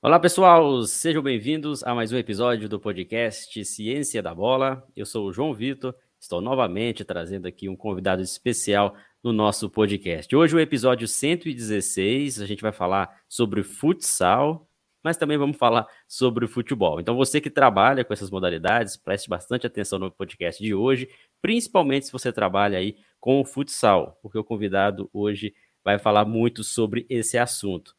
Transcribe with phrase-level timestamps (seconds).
[0.00, 4.86] Olá, pessoal, sejam bem-vindos a mais um episódio do podcast Ciência da Bola.
[4.94, 10.34] Eu sou o João Vitor, estou novamente trazendo aqui um convidado especial no nosso podcast.
[10.36, 14.70] Hoje, o episódio 116, a gente vai falar sobre futsal,
[15.02, 17.00] mas também vamos falar sobre futebol.
[17.00, 21.08] Então, você que trabalha com essas modalidades, preste bastante atenção no podcast de hoje,
[21.42, 26.62] principalmente se você trabalha aí com o futsal, porque o convidado hoje vai falar muito
[26.62, 27.96] sobre esse assunto.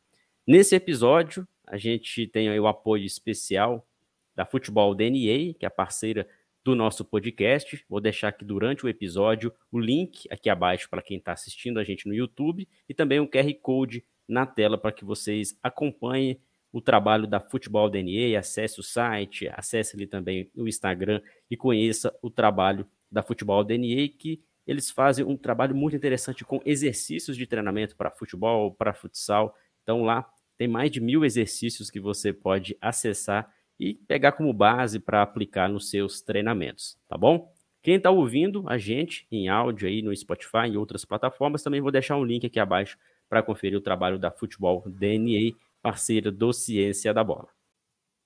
[0.48, 3.88] Nesse episódio, a gente tem aí o apoio especial
[4.36, 6.28] da Futebol DNA, que é a parceira
[6.64, 7.86] do nosso podcast.
[7.88, 11.84] Vou deixar aqui durante o episódio o link aqui abaixo para quem está assistindo a
[11.84, 16.42] gente no YouTube e também um QR Code na tela para que vocês acompanhem
[16.72, 22.16] o trabalho da Futebol DNA, acesse o site, acesse ali também o Instagram e conheça
[22.22, 27.48] o trabalho da Futebol DNA, que eles fazem um trabalho muito interessante com exercícios de
[27.48, 29.56] treinamento para futebol, para futsal.
[29.82, 30.30] Então lá
[30.60, 35.70] tem mais de mil exercícios que você pode acessar e pegar como base para aplicar
[35.70, 37.50] nos seus treinamentos, tá bom?
[37.82, 41.94] Quem está ouvindo a gente em áudio aí no Spotify e outras plataformas, também vou
[41.94, 42.98] deixar um link aqui abaixo
[43.30, 47.48] para conferir o trabalho da Futebol DNA, parceira do Ciência da Bola.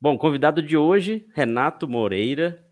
[0.01, 2.65] Bom, convidado de hoje, Renato Moreira,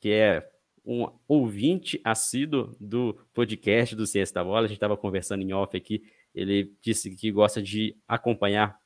[0.00, 0.48] que é
[0.82, 4.60] um ouvinte assíduo do podcast do Ciência da Bola.
[4.60, 6.02] A gente estava conversando em off aqui.
[6.34, 8.82] Ele disse que gosta de acompanhar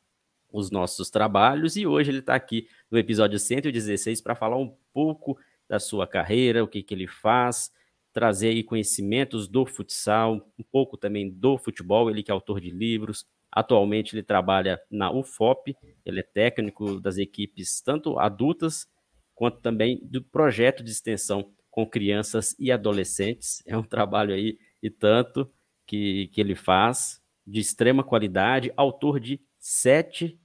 [0.53, 5.39] os nossos trabalhos e hoje ele está aqui no episódio 116 para falar um pouco
[5.69, 7.71] da sua carreira, o que, que ele faz,
[8.13, 12.71] trazer aí conhecimentos do futsal, um pouco também do futebol, ele que é autor de
[12.71, 18.87] livros, atualmente ele trabalha na UFOP, ele é técnico das equipes tanto adultas
[19.35, 24.91] quanto também do projeto de extensão com crianças e adolescentes, é um trabalho aí e
[24.91, 25.49] tanto
[25.87, 30.41] que, que ele faz, de extrema qualidade, autor de sete,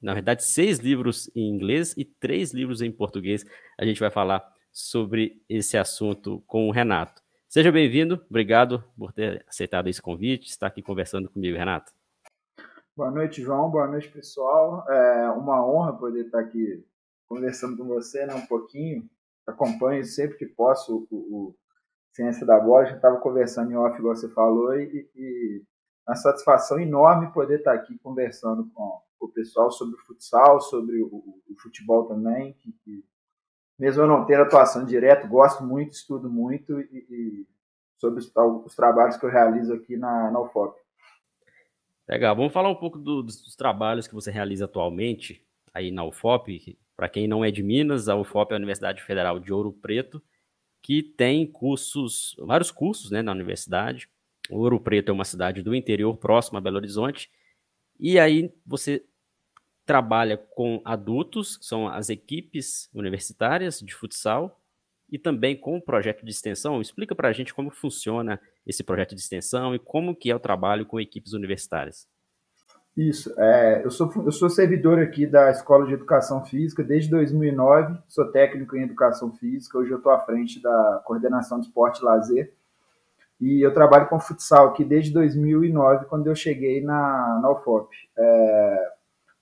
[0.00, 3.44] na verdade, seis livros em inglês e três livros em português.
[3.78, 7.22] A gente vai falar sobre esse assunto com o Renato.
[7.48, 11.92] Seja bem-vindo, obrigado por ter aceitado esse convite, estar aqui conversando comigo, Renato.
[12.96, 13.70] Boa noite, João.
[13.70, 14.84] Boa noite, pessoal.
[14.90, 16.84] É uma honra poder estar aqui
[17.28, 19.08] conversando com você né, um pouquinho.
[19.46, 21.54] Acompanho sempre que posso o, o
[22.12, 22.86] Ciência da Bola.
[22.86, 25.62] Já estava conversando em off, igual você falou, e, e
[26.06, 31.06] uma satisfação enorme poder estar aqui conversando com, o pessoal sobre o futsal, sobre o,
[31.48, 33.04] o futebol também, que, que,
[33.78, 37.46] mesmo eu não ter atuação direta, gosto muito, estudo muito e, e
[37.98, 38.32] sobre os,
[38.66, 40.76] os, trabalhos que eu realizo aqui na, na UFOP.
[42.08, 46.76] Legal, vamos falar um pouco do, dos trabalhos que você realiza atualmente aí na UFOP.
[46.96, 50.20] Para quem não é de Minas, a UFOP é a Universidade Federal de Ouro Preto,
[50.82, 54.10] que tem cursos, vários cursos né, na universidade,
[54.50, 57.30] Ouro Preto é uma cidade do interior, próxima a Belo Horizonte.
[57.98, 59.04] E aí você
[59.84, 64.60] trabalha com adultos, são as equipes universitárias de futsal,
[65.12, 66.80] e também com o projeto de extensão.
[66.80, 70.40] Explica para a gente como funciona esse projeto de extensão e como que é o
[70.40, 72.08] trabalho com equipes universitárias.
[72.96, 77.98] Isso, é, eu, sou, eu sou servidor aqui da Escola de Educação Física desde 2009,
[78.06, 82.04] sou técnico em Educação Física, hoje eu estou à frente da Coordenação de Esporte e
[82.04, 82.52] Lazer,
[83.42, 87.92] e eu trabalho com futsal aqui desde 2009, quando eu cheguei na, na UFOP.
[88.16, 88.92] É,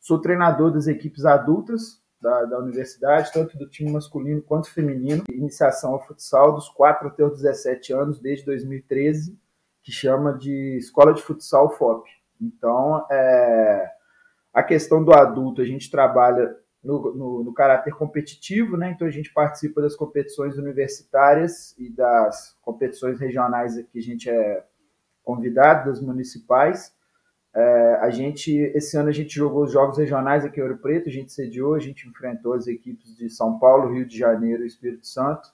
[0.01, 5.25] sou treinador das equipes adultas da, da, universidade, tanto do time masculino quanto feminino.
[5.31, 9.39] Iniciação ao futsal dos 4 até os 17 anos, desde 2013,
[9.83, 12.09] que chama de Escola de Futsal UFOP.
[12.41, 13.87] Então, é,
[14.51, 18.91] a questão do adulto, a gente trabalha no, no, no, caráter competitivo, né?
[18.91, 24.65] Então a gente participa das competições universitárias e das competições regionais que a gente é
[25.23, 26.95] convidado, das municipais.
[27.55, 31.09] É, a gente esse ano a gente jogou os jogos regionais aqui em Ouro Preto,
[31.09, 34.67] a gente sediou, a gente enfrentou as equipes de São Paulo, Rio de Janeiro e
[34.67, 35.49] Espírito Santo.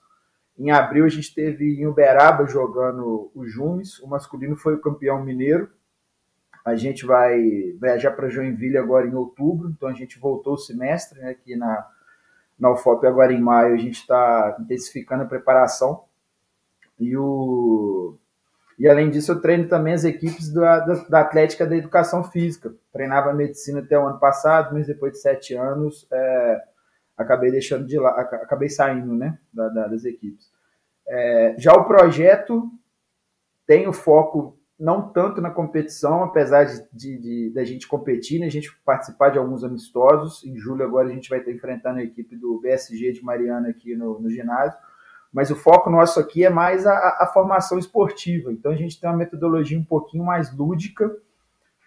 [0.57, 5.23] Em abril a gente teve em Uberaba jogando o Jumes, o masculino foi o campeão
[5.23, 5.69] mineiro
[6.67, 7.39] a gente vai
[7.79, 11.87] viajar para Joinville agora em outubro, então a gente voltou o semestre né, aqui na,
[12.59, 13.73] na UFOP agora em maio.
[13.73, 16.03] A gente está intensificando a preparação.
[16.99, 18.17] E, o,
[18.77, 22.75] e além disso, eu treino também as equipes da, da, da Atlética da Educação Física.
[22.91, 26.61] Treinava medicina até o ano passado, mas depois de sete anos é,
[27.17, 30.51] acabei deixando de lá, acabei saindo né, da, das equipes.
[31.07, 32.69] É, já o projeto
[33.65, 38.71] tem o foco não tanto na competição, apesar de, da gente competir, né, a gente
[38.85, 40.43] participar de alguns amistosos.
[40.45, 43.95] Em julho agora a gente vai estar enfrentando a equipe do BSG de Mariana aqui
[43.95, 44.77] no, no ginásio.
[45.33, 48.51] Mas o foco nosso aqui é mais a, a, formação esportiva.
[48.51, 51.15] Então a gente tem uma metodologia um pouquinho mais lúdica,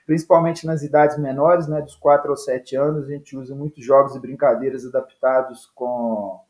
[0.04, 4.16] principalmente nas idades menores, né, dos 4 aos 7 anos, a gente usa muitos jogos
[4.16, 6.40] e brincadeiras adaptados com,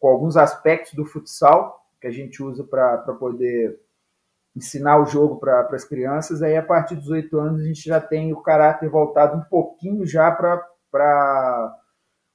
[0.00, 3.78] com alguns aspectos do futsal, que a gente usa para poder
[4.56, 6.42] ensinar o jogo para as crianças.
[6.42, 10.06] Aí, a partir dos 8 anos, a gente já tem o caráter voltado um pouquinho
[10.06, 11.76] já para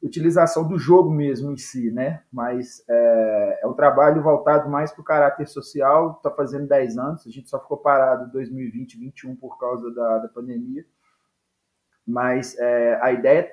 [0.02, 2.24] utilização do jogo mesmo em si, né?
[2.32, 7.28] Mas é, é um trabalho voltado mais para o caráter social, está fazendo 10 anos,
[7.28, 10.86] a gente só ficou parado em 2020, 2021 por causa da, da pandemia.
[12.08, 13.50] Mas é, a ideia,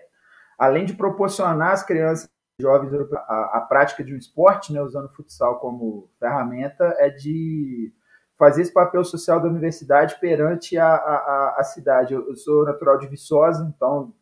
[0.59, 2.29] além de proporcionar às crianças
[2.61, 7.93] jovens a, a, prática de um esporte, né, usando o futsal como ferramenta, é de
[8.39, 12.15] fazer esse papel social da universidade perante a, a, a cidade.
[12.15, 14.13] Eu, eu sou natural de Viçosa, então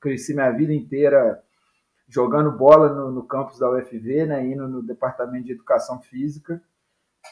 [0.00, 1.42] cresci minha vida inteira
[2.06, 6.62] jogando bola no, no campus da UFV, né, indo no departamento de educação física.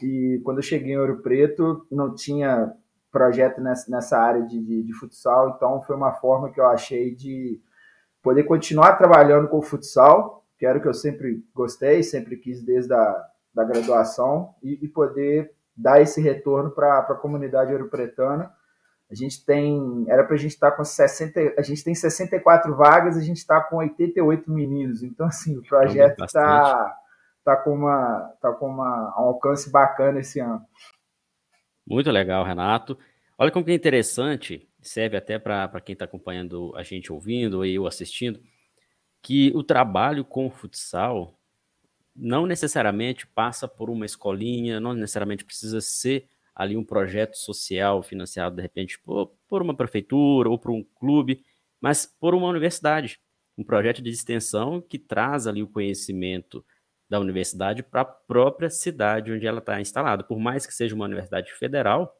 [0.02, 2.72] E quando eu cheguei em Ouro Preto, não tinha
[3.10, 7.14] projeto nessa, nessa área de, de, de, futsal, então foi uma forma que eu achei
[7.14, 7.60] de
[8.22, 12.62] poder continuar trabalhando com o futsal, que era o que eu sempre gostei, sempre quis
[12.64, 18.52] desde a da graduação, e, e poder dar esse retorno para a comunidade ouro-pretana
[19.12, 20.06] a gente tem.
[20.08, 21.54] Era para a gente estar tá com 60.
[21.58, 25.02] A gente tem 64 vagas, a gente está com 88 meninos.
[25.02, 26.96] Então, assim, o projeto está
[27.44, 30.64] tá com, uma, tá com uma, um alcance bacana esse ano.
[31.86, 32.98] Muito legal, Renato.
[33.36, 37.74] Olha como que é interessante, serve até para quem está acompanhando a gente ouvindo e
[37.74, 38.40] eu assistindo,
[39.20, 41.38] que o trabalho com o futsal
[42.14, 48.56] não necessariamente passa por uma escolinha, não necessariamente precisa ser ali um projeto social financiado,
[48.56, 51.44] de repente, por, por uma prefeitura ou por um clube,
[51.80, 53.18] mas por uma universidade.
[53.56, 56.64] Um projeto de extensão que traz ali o conhecimento
[57.08, 60.24] da universidade para a própria cidade onde ela está instalada.
[60.24, 62.16] Por mais que seja uma universidade federal,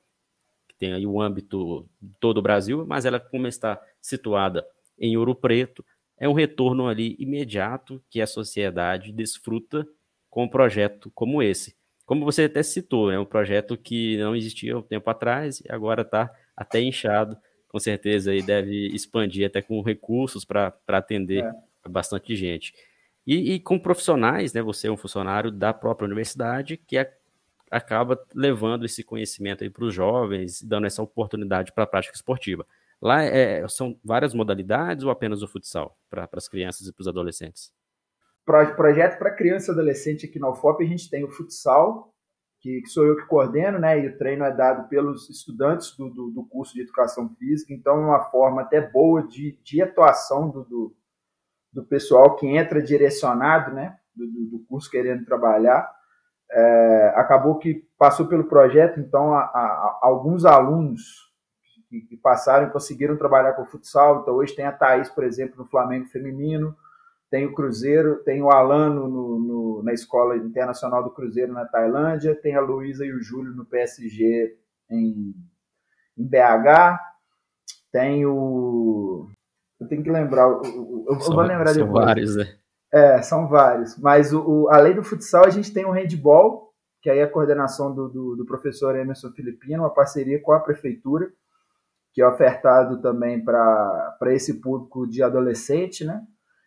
[0.69, 1.89] que tem aí o âmbito
[2.21, 4.67] todo o Brasil, mas ela, como está situada
[4.99, 5.85] em Ouro Preto,
[6.23, 9.87] é um retorno ali imediato que a sociedade desfruta
[10.31, 14.77] com um projeto como esse como você até citou, é um projeto que não existia
[14.77, 17.37] um tempo atrás e agora está até inchado,
[17.69, 21.89] com certeza e deve expandir até com recursos para atender é.
[21.89, 22.75] bastante gente.
[23.27, 24.61] E, e, com profissionais, né?
[24.61, 27.09] Você é um funcionário da própria universidade que a,
[27.71, 32.67] acaba levando esse conhecimento para os jovens, dando essa oportunidade para a prática esportiva.
[33.03, 37.09] Lá é, são várias modalidades ou apenas o futsal para as crianças e para os
[37.09, 37.73] adolescentes?
[38.45, 42.13] projeto para criança e adolescente aqui na UFOP, a gente tem o futsal,
[42.61, 43.99] que, que, sou eu que coordeno, né?
[43.99, 47.95] E o treino é dado pelos estudantes do, do, do curso de educação física, então
[47.95, 50.97] é uma forma até boa de, de atuação do, do,
[51.73, 53.99] do pessoal que entra direcionado, né?
[54.15, 55.91] Do, do curso querendo trabalhar.
[56.53, 61.32] É, acabou que passou pelo projeto, então a, a, a alguns alunos
[61.93, 64.23] que, que passaram conseguiram trabalhar com futsal.
[64.23, 66.75] Então hoje tem a Thaís, por exemplo, no Flamengo Feminino,
[67.31, 72.35] tem o Cruzeiro, tem o Alano no, no, na Escola Internacional do Cruzeiro na Tailândia,
[72.35, 74.57] tem a Luísa e o Júlio no PSG
[74.91, 75.35] em,
[76.17, 76.99] em BH,
[77.93, 79.29] tem o.
[79.79, 82.05] Eu tenho que lembrar, eu, eu são, vou lembrar são depois.
[82.07, 82.57] vários, né?
[82.91, 83.99] É, são vários.
[83.99, 86.73] Mas o, o, além do futsal, a gente tem o handball,
[87.03, 90.61] que aí é a coordenação do, do, do professor Emerson Filipino, uma parceria com a
[90.61, 91.31] prefeitura,
[92.13, 96.23] que é ofertado também para esse público de adolescente, né?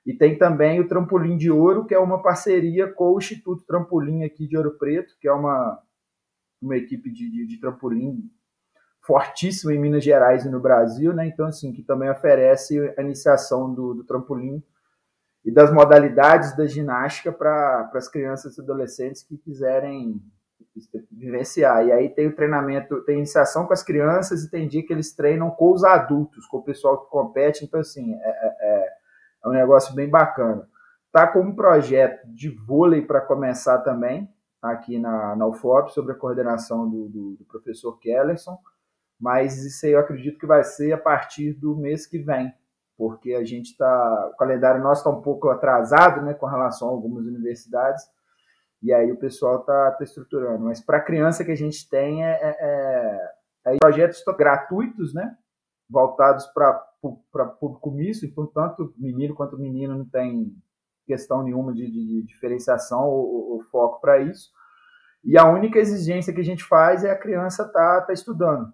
[0.05, 4.23] E tem também o Trampolim de Ouro, que é uma parceria com o Instituto Trampolim
[4.23, 5.81] aqui de Ouro Preto, que é uma,
[6.61, 8.29] uma equipe de, de, de trampolim
[9.01, 11.27] fortíssima em Minas Gerais e no Brasil, né?
[11.27, 14.63] Então, assim, que também oferece a iniciação do, do trampolim
[15.43, 20.19] e das modalidades da ginástica para as crianças e adolescentes que quiserem
[21.11, 21.85] vivenciar.
[21.85, 25.13] E aí tem o treinamento, tem iniciação com as crianças e tem dia que eles
[25.13, 27.63] treinam com os adultos, com o pessoal que compete.
[27.63, 28.95] Então, assim, é, é, é
[29.45, 30.67] é um negócio bem bacana.
[31.11, 34.27] Tá com um projeto de vôlei para começar também,
[34.61, 38.57] aqui na, na UFOP, sobre a coordenação do, do, do professor Kellerson,
[39.19, 42.51] mas isso aí eu acredito que vai ser a partir do mês que vem,
[42.97, 44.29] porque a gente está.
[44.33, 48.03] O calendário nosso está um pouco atrasado né, com relação a algumas universidades,
[48.85, 50.63] e aí o pessoal está tá estruturando.
[50.63, 55.35] Mas para a criança que a gente tem é, é, é, é projetos gratuitos, né?
[55.89, 60.55] Voltados para público misto, então tanto menino quanto menina não tem
[61.07, 64.51] questão nenhuma de, de, diferenciação ou, ou foco para isso.
[65.23, 68.71] E a única exigência que a gente faz é a criança estar tá, tá estudando.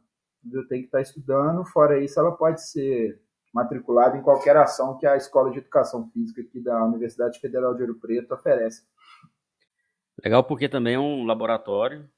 [0.68, 3.18] Tem que estar tá estudando, fora isso, ela pode ser
[3.54, 7.84] matriculada em qualquer ação que a Escola de Educação Física aqui da Universidade Federal de
[7.84, 8.84] Ouro Preto oferece.
[10.24, 12.10] Legal, porque também é um laboratório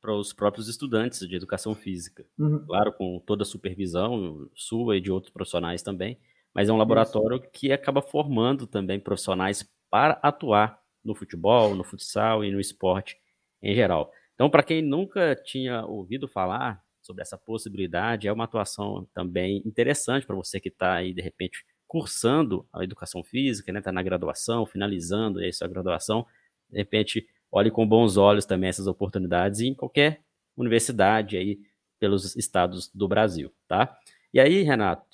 [0.00, 2.24] para os próprios estudantes de educação física.
[2.38, 2.64] Uhum.
[2.66, 6.18] Claro, com toda a supervisão sua e de outros profissionais também,
[6.54, 7.50] mas é um laboratório Isso.
[7.52, 13.16] que acaba formando também profissionais para atuar no futebol, no futsal e no esporte
[13.62, 14.12] em geral.
[14.34, 20.26] Então, para quem nunca tinha ouvido falar sobre essa possibilidade, é uma atuação também interessante
[20.26, 24.02] para você que está aí, de repente, cursando a educação física, está né, tá na
[24.02, 26.26] graduação, finalizando aí sua graduação,
[26.70, 30.22] de repente olhe com bons olhos também essas oportunidades em qualquer
[30.56, 31.60] universidade aí
[31.98, 33.96] pelos estados do Brasil, tá?
[34.32, 35.04] E aí, Renato,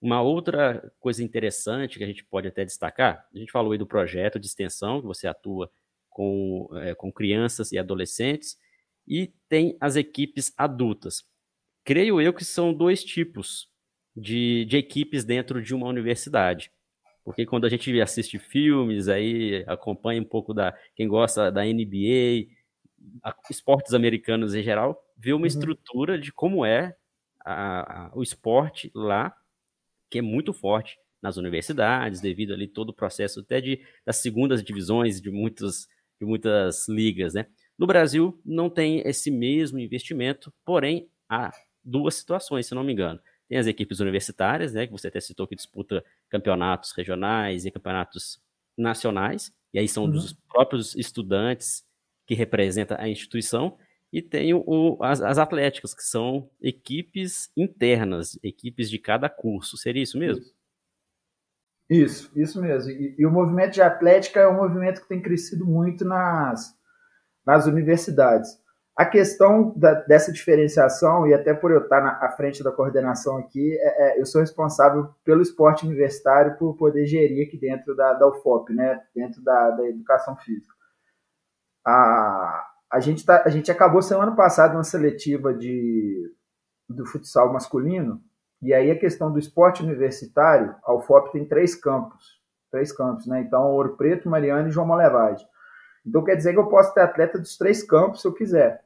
[0.00, 3.86] uma outra coisa interessante que a gente pode até destacar, a gente falou aí do
[3.86, 5.70] projeto de extensão, que você atua
[6.10, 8.58] com, é, com crianças e adolescentes,
[9.06, 11.24] e tem as equipes adultas.
[11.84, 13.68] Creio eu que são dois tipos
[14.16, 16.70] de, de equipes dentro de uma universidade.
[17.24, 20.76] Porque quando a gente assiste filmes, aí acompanha um pouco da.
[20.94, 22.48] Quem gosta da NBA,
[23.22, 25.46] a, esportes americanos em geral, vê uma uhum.
[25.46, 26.94] estrutura de como é
[27.44, 29.34] a, a, o esporte lá,
[30.10, 34.62] que é muito forte nas universidades, devido ali todo o processo até de, das segundas
[34.62, 35.88] divisões de muitas,
[36.20, 37.46] de muitas ligas, né?
[37.78, 41.50] No Brasil não tem esse mesmo investimento, porém há
[41.82, 43.18] duas situações, se não me engano.
[43.48, 48.40] Tem as equipes universitárias, né, que você até citou que disputa campeonatos regionais e campeonatos
[48.76, 50.10] nacionais, e aí são uhum.
[50.10, 51.84] dos próprios estudantes
[52.26, 53.76] que representam a instituição,
[54.14, 59.76] e tem o, as, as, atléticas, que são equipes internas, equipes de cada curso.
[59.76, 60.44] Seria isso mesmo?
[61.90, 62.92] Isso, isso mesmo.
[62.92, 66.78] E, e o movimento de atlética é um movimento que tem crescido muito nas,
[67.44, 68.56] nas universidades.
[68.96, 73.38] A questão da, dessa diferenciação, e até por eu estar na, à frente da coordenação
[73.38, 78.12] aqui, é, é, eu sou responsável pelo esporte universitário por poder gerir aqui dentro da,
[78.12, 80.72] da UFOP, né, dentro da, da educação física.
[81.84, 86.32] A, a, gente tá, a gente acabou semana passada uma seletiva de,
[86.88, 88.22] do futsal masculino,
[88.62, 93.40] e aí a questão do esporte universitário, a UFOP tem três campos, três campos, né?
[93.40, 95.44] Então, Ouro Preto, Mariana e João Molevade.
[96.06, 98.83] Então quer dizer que eu posso ter atleta dos três campos se eu quiser.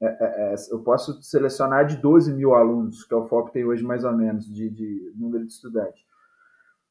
[0.00, 3.64] É, é, é, eu posso selecionar de 12 mil alunos, que é o FOP tem
[3.64, 6.02] hoje mais ou menos, de, de número de estudantes.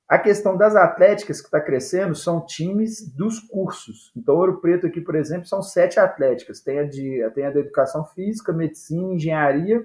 [0.07, 4.12] A questão das atléticas que está crescendo são times dos cursos.
[4.15, 6.62] Então, Ouro Preto aqui, por exemplo, são sete atléticas.
[6.62, 9.83] Tem a, de, tem a da Educação Física, Medicina, Engenharia,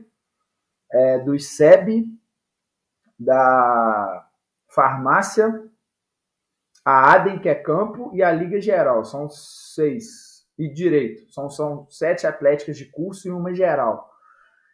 [0.92, 2.06] é, do ICEB,
[3.18, 4.28] da
[4.66, 5.64] Farmácia,
[6.84, 9.04] a ADEM, que é campo, e a Liga Geral.
[9.04, 10.27] São seis
[10.58, 11.30] e direito.
[11.32, 14.10] São, são sete atléticas de curso e uma geral.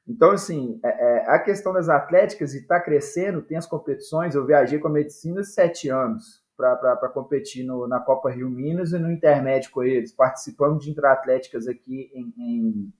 [0.07, 4.35] Então, assim, é, é, a questão das atléticas e está crescendo, tem as competições.
[4.35, 8.99] Eu viajei com a medicina sete anos para competir no, na Copa Rio Minas e
[8.99, 10.13] no Intermédio com eles.
[10.13, 12.93] Participamos de intra-atléticas aqui em, em,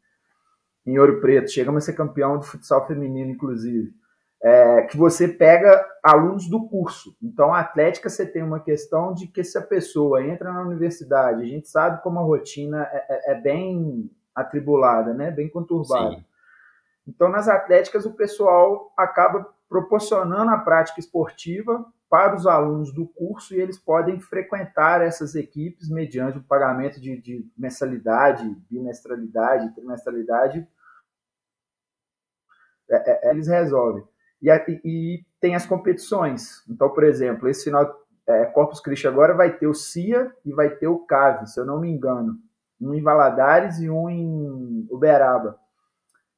[0.87, 1.51] em Ouro Preto.
[1.51, 3.93] Chegamos a ser campeão do futsal feminino, inclusive
[4.45, 7.17] é, que você pega alunos do curso.
[7.23, 11.43] Então, a Atlética, você tem uma questão de que se a pessoa entra na universidade,
[11.43, 15.31] a gente sabe como a rotina é, é, é bem atribulada, né?
[15.31, 16.17] bem conturbada.
[16.17, 16.25] Sim.
[17.09, 23.55] Então, nas Atléticas, o pessoal acaba proporcionando a prática esportiva para os alunos do curso
[23.55, 30.69] e eles podem frequentar essas equipes mediante o pagamento de, de mensalidade, bimestralidade, trimestralidade.
[32.91, 34.05] É, é, eles resolvem.
[34.45, 36.63] E, e, tem as competições.
[36.69, 40.71] Então, por exemplo, esse final, é, Corpus Christi agora vai ter o CIA e vai
[40.71, 42.37] ter o CAV, se eu não me engano.
[42.81, 45.59] Um em Valadares e um em Uberaba.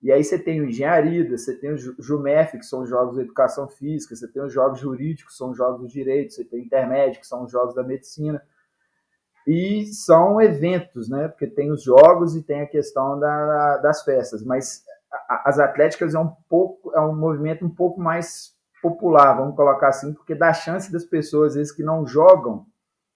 [0.02, 3.22] E aí você tem o Engenharia, você tem o JUMEF, que são os jogos de
[3.22, 6.60] educação física, você tem os jogos jurídicos, que são os jogos do direito, você tem
[6.60, 8.40] o intermédio, que são os jogos da medicina.
[9.46, 11.28] E são eventos, né?
[11.28, 14.44] Porque tem os jogos e tem a questão da, das festas.
[14.44, 14.84] Mas
[15.44, 20.12] as atléticas é um pouco é um movimento um pouco mais popular, vamos colocar assim,
[20.12, 22.66] porque dá chance das pessoas às vezes que não jogam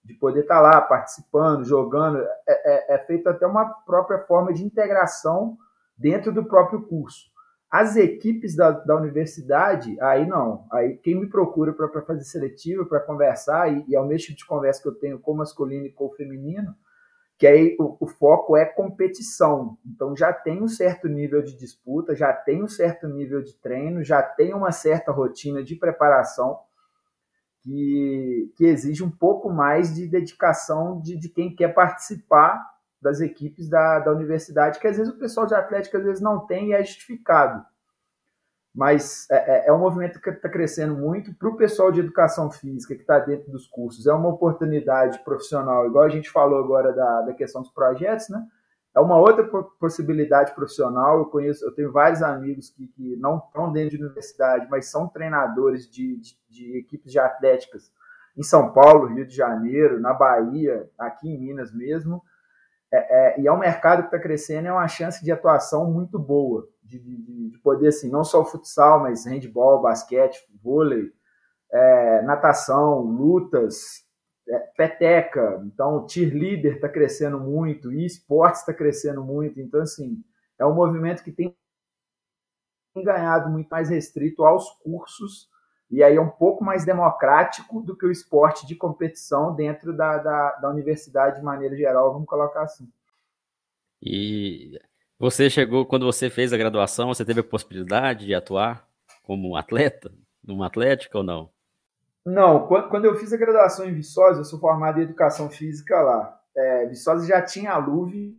[0.05, 4.53] de poder estar tá lá participando, jogando, é, é, é feito até uma própria forma
[4.53, 5.57] de integração
[5.97, 7.31] dentro do próprio curso.
[7.71, 10.67] As equipes da, da universidade, aí não.
[10.73, 14.39] Aí quem me procura para fazer seletiva, para conversar, e, e é o mesmo tipo
[14.39, 16.75] de conversa que eu tenho com masculino e com feminino,
[17.41, 19.79] que aí o, o, foco é competição.
[19.83, 24.05] Então já tem um certo nível de disputa, já tem um certo nível de treino,
[24.05, 26.61] já tem uma certa rotina de preparação
[27.63, 32.63] que, que exige um pouco mais de dedicação de, de quem quer participar
[33.01, 36.47] das equipes da, da universidade, que às vezes o pessoal de atlética às vezes não
[36.47, 37.65] tem e é justificado
[38.75, 42.51] mas é, é, é um movimento que está crescendo muito para o pessoal de educação
[42.51, 44.07] física que está dentro dos cursos.
[44.07, 48.47] É uma oportunidade profissional, igual a gente falou agora da, da questão dos projetos, né?
[48.95, 49.45] é uma outra
[49.79, 51.19] possibilidade profissional.
[51.19, 55.09] Eu conheço, eu tenho vários amigos que, que não estão dentro de universidade, mas são
[55.09, 57.93] treinadores de, de, de, equipes de atléticas
[58.37, 62.23] em São Paulo, Rio de Janeiro, na Bahia, aqui em Minas mesmo.
[62.93, 66.19] É, é, e é um mercado que está crescendo, é uma chance de atuação muito
[66.19, 66.69] boa,
[66.99, 71.13] de, de, de, poder, assim, não só o futsal, mas handball, basquete, vôlei,
[71.71, 74.05] é, natação, lutas,
[74.49, 80.23] é, peteca, então cheerleader está crescendo muito, e esportes está crescendo muito, então assim,
[80.59, 81.57] é um movimento que tem
[82.97, 85.49] ganhado muito mais restrito aos cursos,
[85.89, 90.19] e aí é um pouco mais democrático do que o esporte de competição dentro da,
[90.19, 92.89] da, da universidade de maneira geral, vamos colocar assim.
[94.03, 94.81] E
[95.21, 98.89] você chegou, quando você fez a graduação, você teve a possibilidade de atuar
[99.23, 100.11] como atleta,
[100.43, 101.51] numa atlética ou não?
[102.25, 106.41] Não, quando eu fiz a graduação em Viçosa, eu sou formado em Educação Física lá.
[106.57, 108.35] É, Viçosa já tinha a Luve,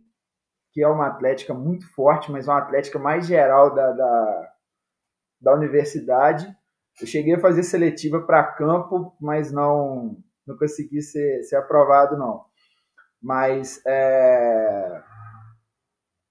[0.72, 4.52] que é uma atlética muito forte, mas uma atlética mais geral da, da,
[5.40, 6.52] da universidade.
[7.00, 12.44] Eu cheguei a fazer seletiva para campo, mas não, não consegui ser, ser aprovado, não.
[13.20, 15.02] Mas, é,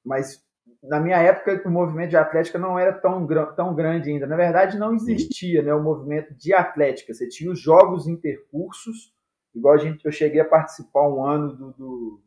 [0.05, 0.43] mas
[0.83, 4.25] na minha época, o movimento de atlética não era tão, tão grande ainda.
[4.25, 7.13] Na verdade, não existia né, o movimento de atlética.
[7.13, 9.13] Você tinha os jogos intercursos,
[9.53, 12.21] igual a gente, eu cheguei a participar um ano do, do,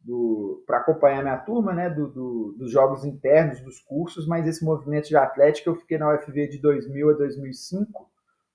[0.00, 4.64] do para acompanhar minha turma, né, do, do, dos jogos internos dos cursos, mas esse
[4.64, 8.10] movimento de atlética eu fiquei na UFV de 2000 a 2005,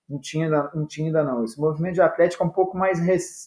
[0.09, 1.43] não tinha, não tinha ainda não.
[1.43, 2.99] Esse movimento de atlética é um pouco mais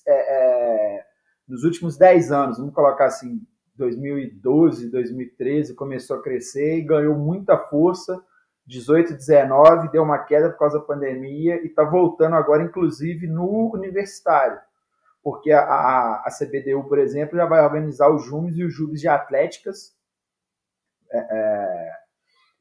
[0.07, 1.05] é, é,
[1.49, 3.41] nos últimos 10 anos, vamos colocar assim,
[3.77, 8.23] 2012, 2013 começou a crescer e ganhou muita força.
[8.67, 13.73] 18, 19 deu uma queda por causa da pandemia e está voltando agora, inclusive, no
[13.75, 14.59] universitário.
[15.23, 19.01] Porque a, a, a, CBDU, por exemplo, já vai organizar os JUMs e os JUBs
[19.01, 19.95] de atléticas.
[21.11, 21.93] É, é,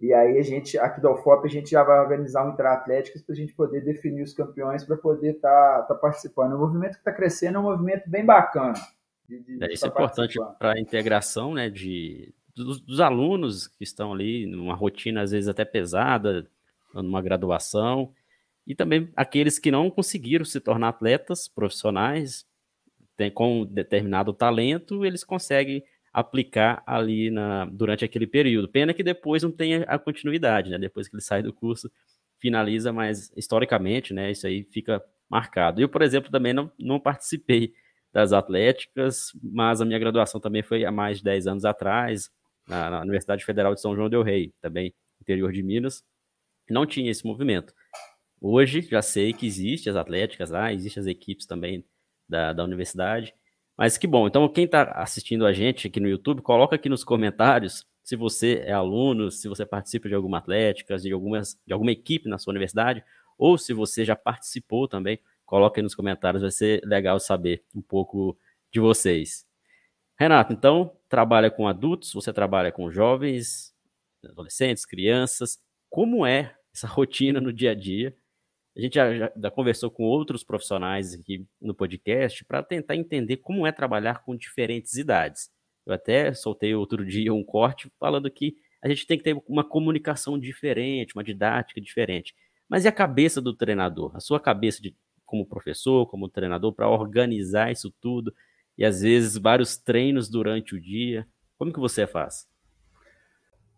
[0.04, 3.34] e aí a gente, aqui da UFOP, a gente já vai organizar um Atléticas para
[3.34, 6.54] a gente poder definir os campeões para poder estar tá, tá participando.
[6.54, 8.74] O movimento que está crescendo é um movimento bem bacana.
[9.40, 13.84] De, de é, isso é importante para a integração né, de, dos, dos, alunos que
[13.84, 16.48] estão ali numa rotina, às vezes até pesada,
[16.94, 18.14] numa graduação,
[18.66, 22.46] e também aqueles que não conseguiram se tornar atletas profissionais,
[23.18, 28.70] tem, com determinado talento, eles conseguem aplicar ali na, durante aquele período.
[28.70, 30.78] Pena que depois não tenha a continuidade, né?
[30.78, 31.92] Depois que ele sai do curso,
[32.40, 34.32] finaliza, mas historicamente, né?
[34.32, 35.82] Isso aí fica marcado.
[35.82, 37.74] Eu, por exemplo, também não, não participei
[38.14, 42.30] das atléticas, mas a minha graduação também foi há mais de 10 anos atrás,
[42.68, 46.04] na, na Universidade Federal de São João del Rei, também interior de Minas,
[46.70, 47.74] não tinha esse movimento.
[48.40, 51.84] Hoje já sei que existe as atléticas lá, existem as equipes também
[52.30, 53.34] da, da universidade,
[53.76, 54.28] mas que bom.
[54.28, 58.62] Então, quem está assistindo a gente aqui no YouTube, coloca aqui nos comentários se você
[58.66, 62.52] é aluno, se você participa de alguma atlética, de, algumas, de alguma equipe na sua
[62.52, 63.04] universidade,
[63.38, 67.82] ou se você já participou também Coloque aí nos comentários, vai ser legal saber um
[67.82, 68.38] pouco
[68.72, 69.46] de vocês.
[70.18, 73.74] Renato, então, trabalha com adultos, você trabalha com jovens,
[74.24, 75.60] adolescentes, crianças.
[75.90, 78.16] Como é essa rotina no dia a dia?
[78.76, 83.38] A gente já, já, já conversou com outros profissionais aqui no podcast para tentar entender
[83.38, 85.52] como é trabalhar com diferentes idades.
[85.86, 89.64] Eu até soltei outro dia um corte falando que a gente tem que ter uma
[89.64, 92.34] comunicação diferente, uma didática diferente.
[92.68, 94.16] Mas e a cabeça do treinador?
[94.16, 94.96] A sua cabeça de
[95.34, 98.32] como professor, como treinador, para organizar isso tudo
[98.78, 101.26] e às vezes vários treinos durante o dia?
[101.58, 102.48] Como que você faz?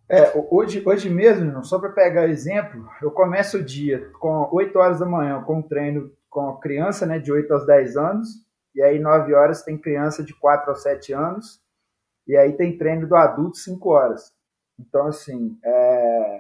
[0.10, 5.00] É, hoje, hoje mesmo, só para pegar exemplo, eu começo o dia com 8 horas
[5.00, 8.28] da manhã com um treino com criança né, de 8 aos 10 anos,
[8.76, 11.62] e aí 9 horas tem criança de 4 aos 7 anos,
[12.28, 14.34] e aí tem treino do adulto 5 horas.
[14.78, 16.39] Então, assim, é,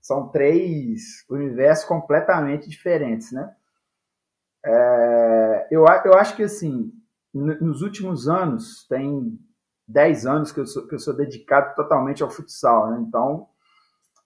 [0.00, 3.54] são três universos completamente diferentes, né?
[4.64, 6.92] É, eu, eu acho que, assim,
[7.32, 9.38] nos últimos anos, tem
[9.86, 13.04] 10 anos que eu sou, que eu sou dedicado totalmente ao futsal, né?
[13.06, 13.48] Então,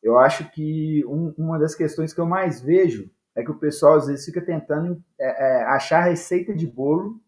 [0.03, 3.95] eu acho que um, uma das questões que eu mais vejo é que o pessoal
[3.95, 7.21] às vezes fica tentando é, é, achar receita de bolo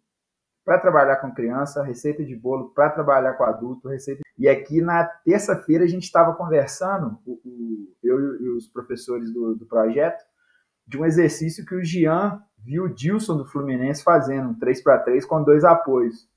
[0.65, 4.23] para trabalhar com criança, receita de bolo para trabalhar com adulto, receita.
[4.37, 9.55] E aqui na terça-feira a gente estava conversando, o, o, eu e os professores do,
[9.55, 10.25] do projeto,
[10.87, 14.99] de um exercício que o Jean viu o Dilson do Fluminense fazendo um 3 para
[14.99, 16.29] 3 com dois apoios.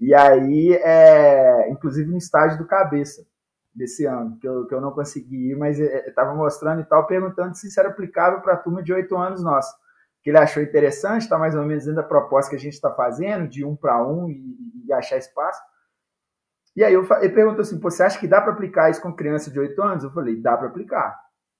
[0.00, 3.26] E aí, é, inclusive no estágio do cabeça
[3.74, 7.56] desse ano, que eu, que eu não consegui ir, mas estava mostrando e tal, perguntando
[7.56, 9.76] se isso era aplicável para a turma de 8 anos nossa.
[10.22, 12.92] Que ele achou interessante, está mais ou menos dentro da proposta que a gente está
[12.92, 15.60] fazendo, de um para um e, e achar espaço.
[16.76, 19.50] E aí eu, ele perguntou assim, você acha que dá para aplicar isso com criança
[19.50, 20.04] de 8 anos?
[20.04, 21.18] Eu falei, dá para aplicar,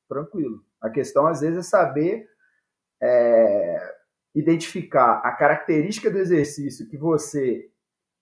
[0.09, 0.65] tranquilo.
[0.81, 2.29] A questão às vezes é saber
[3.01, 3.95] é,
[4.35, 7.71] identificar a característica do exercício que você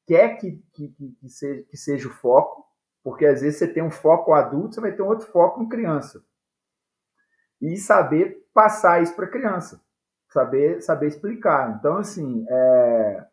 [0.06, 0.88] quer que, que,
[1.20, 2.64] que, seja, que seja o foco,
[3.02, 5.68] porque às vezes você tem um foco adulto, você vai ter um outro foco com
[5.68, 6.24] criança.
[7.60, 9.80] E saber passar isso para a criança,
[10.28, 11.76] saber, saber explicar.
[11.78, 13.26] Então, assim, é...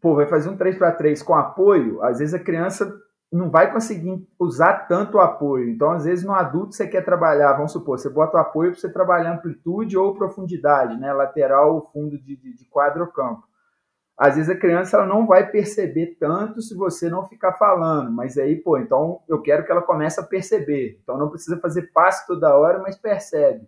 [0.00, 2.90] pô, vai fazer um 3 para 3 com apoio, às vezes a criança
[3.32, 5.68] não vai conseguir usar tanto o apoio.
[5.68, 8.80] Então, às vezes, no adulto você quer trabalhar, vamos supor, você bota o apoio para
[8.80, 11.12] você trabalhar amplitude ou profundidade, né?
[11.12, 13.48] lateral fundo de, de, de quadro ou campo.
[14.18, 18.36] Às vezes a criança ela não vai perceber tanto se você não ficar falando, mas
[18.36, 21.00] aí, pô, então eu quero que ela comece a perceber.
[21.02, 23.66] Então não precisa fazer passo toda hora, mas percebe.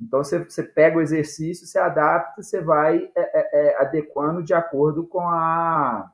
[0.00, 4.52] Então você, você pega o exercício, você adapta, você vai é, é, é, adequando de
[4.52, 6.10] acordo com a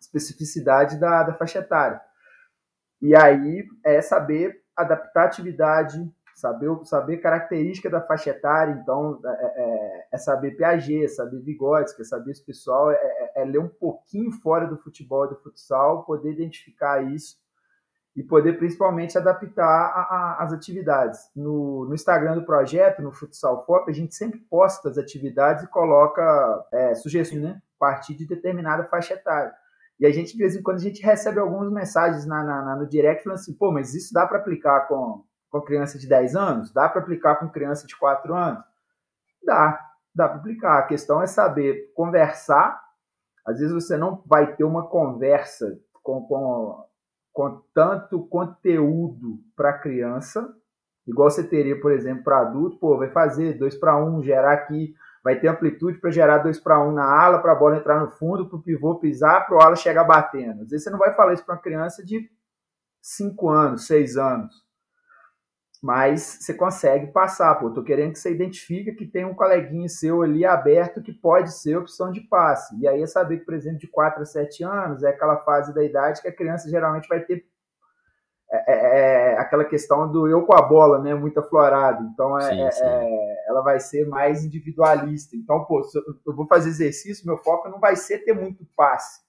[0.00, 2.00] especificidade da, da faixa etária.
[3.00, 9.28] E aí é saber adaptar a atividade, saber, saber característica da faixa etária, então é,
[9.28, 13.44] é, é, é saber Piaget, é saber Vygotsky, é saber esse pessoal, é, é, é,
[13.44, 17.36] ler um pouquinho fora do futebol e do futsal, poder identificar isso
[18.14, 21.30] e poder principalmente adaptar as atividades.
[21.36, 25.68] No, no, Instagram do projeto, no Futsal Pop, a gente sempre posta as atividades e
[25.68, 29.52] coloca é, sugestões né, a partir de determinada faixa etária.
[29.98, 32.76] E a gente, de vez em quando, a gente recebe algumas mensagens na, na, na
[32.76, 36.36] no direct falando assim, pô, mas isso dá para aplicar com, com criança de 10
[36.36, 36.72] anos?
[36.72, 38.62] Dá para aplicar com criança de 4 anos?
[39.42, 39.80] Dá,
[40.14, 40.78] dá para aplicar.
[40.78, 42.78] A questão é saber conversar.
[43.46, 46.84] Às vezes você não vai ter uma conversa com, com,
[47.32, 50.48] com tanto conteúdo para criança,
[51.06, 54.94] igual você teria, por exemplo, para adulto, pô, vai fazer 2 para 1, gerar aqui
[55.26, 57.98] vai ter amplitude para gerar 2 para 1 um na ala, para a bola entrar
[57.98, 60.62] no fundo, para o pivô pisar, para o ala chegar batendo.
[60.62, 62.30] Às vezes você não vai falar isso para uma criança de
[63.02, 64.54] 5 anos, 6 anos.
[65.82, 67.72] Mas você consegue passar, pô.
[67.82, 72.12] Querendo que você identifique que tem um coleguinha seu ali aberto que pode ser opção
[72.12, 72.78] de passe.
[72.78, 75.74] E aí é saber que, por exemplo, de 4 a 7 anos é aquela fase
[75.74, 77.44] da idade que a criança geralmente vai ter
[78.50, 81.14] é, é, é, aquela questão do eu com a bola, né?
[81.14, 82.04] Muito aflorado.
[82.12, 82.84] Então, é, sim, é, sim.
[82.84, 85.36] É, ela vai ser mais individualista.
[85.36, 89.20] Então, pô, se eu vou fazer exercício, meu foco não vai ser ter muito passe.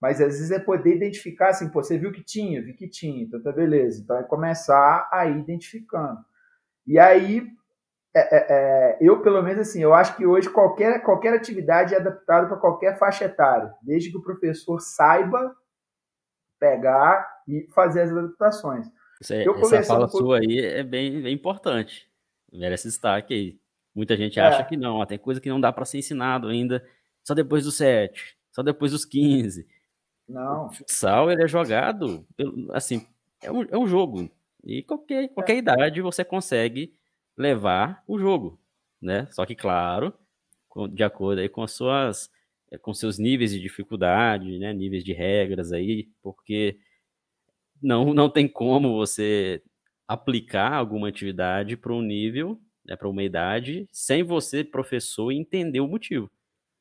[0.00, 3.22] Mas às vezes é poder identificar assim, pô, você viu que tinha, vi que tinha,
[3.22, 4.00] então tá beleza.
[4.00, 6.20] Então é começar a ir identificando.
[6.86, 7.46] E aí,
[8.98, 12.98] eu pelo menos assim, eu acho que hoje qualquer, qualquer atividade é adaptada para qualquer
[12.98, 15.54] faixa etária, desde que o professor saiba
[16.58, 18.86] pegar e fazer as adaptações.
[19.20, 20.18] Isso é, essa fala com...
[20.18, 22.08] sua aí é bem, bem importante.
[22.52, 23.60] Merece destaque aí.
[23.94, 24.42] Muita gente é.
[24.42, 26.84] acha que não, ó, tem coisa que não dá para ser ensinado ainda
[27.22, 29.66] só depois dos 7, só depois dos 15.
[30.28, 30.66] Não.
[30.66, 32.24] O futsal ele é jogado,
[32.72, 33.06] assim,
[33.42, 34.30] é um, é um jogo.
[34.64, 35.58] E qualquer, qualquer é.
[35.58, 36.94] idade você consegue
[37.36, 38.60] levar o jogo,
[39.00, 39.26] né?
[39.32, 40.14] Só que, claro,
[40.92, 42.30] de acordo aí com as suas
[42.70, 46.78] é, com seus níveis de dificuldade, né, níveis de regras aí, porque
[47.82, 49.62] não, não tem como você
[50.06, 55.88] aplicar alguma atividade para um nível, né, para uma idade, sem você, professor, entender o
[55.88, 56.30] motivo.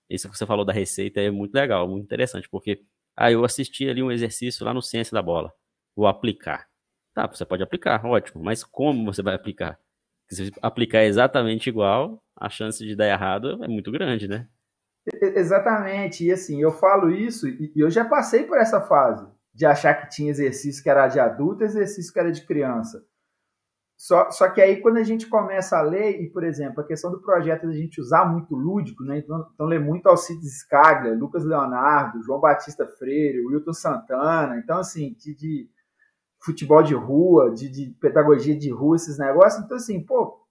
[0.10, 2.82] Isso que você falou da receita é muito legal, muito interessante, porque
[3.16, 5.54] ah, eu assisti ali um exercício lá no Ciência da Bola,
[5.96, 6.68] vou aplicar.
[7.14, 9.80] Tá, você pode aplicar, ótimo, mas como você vai aplicar?
[10.30, 14.48] Se aplicar exatamente igual, a chance de dar errado é muito grande, né?
[15.22, 19.28] Exatamente, e assim, eu falo isso e eu já passei por essa fase
[19.60, 23.04] de achar que tinha exercício que era de adulto, exercício que era de criança.
[23.98, 27.12] Só, só que aí quando a gente começa a ler, e por exemplo, a questão
[27.12, 29.17] do projeto a gente usar muito lúdico, né?
[29.17, 35.13] Então, então ler muito Alcides Scaglia, Lucas Leonardo, João Batista Freire, Wilton Santana, então assim,
[35.19, 35.69] de, de
[36.41, 39.62] futebol de rua, de, de, pedagogia de rua, esses negócios.
[39.62, 40.41] Então assim, pô,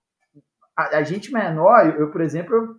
[0.76, 2.78] a, a gente menor, eu, eu por exemplo, eu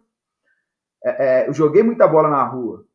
[1.04, 2.86] é, é, eu joguei muita bola na rua.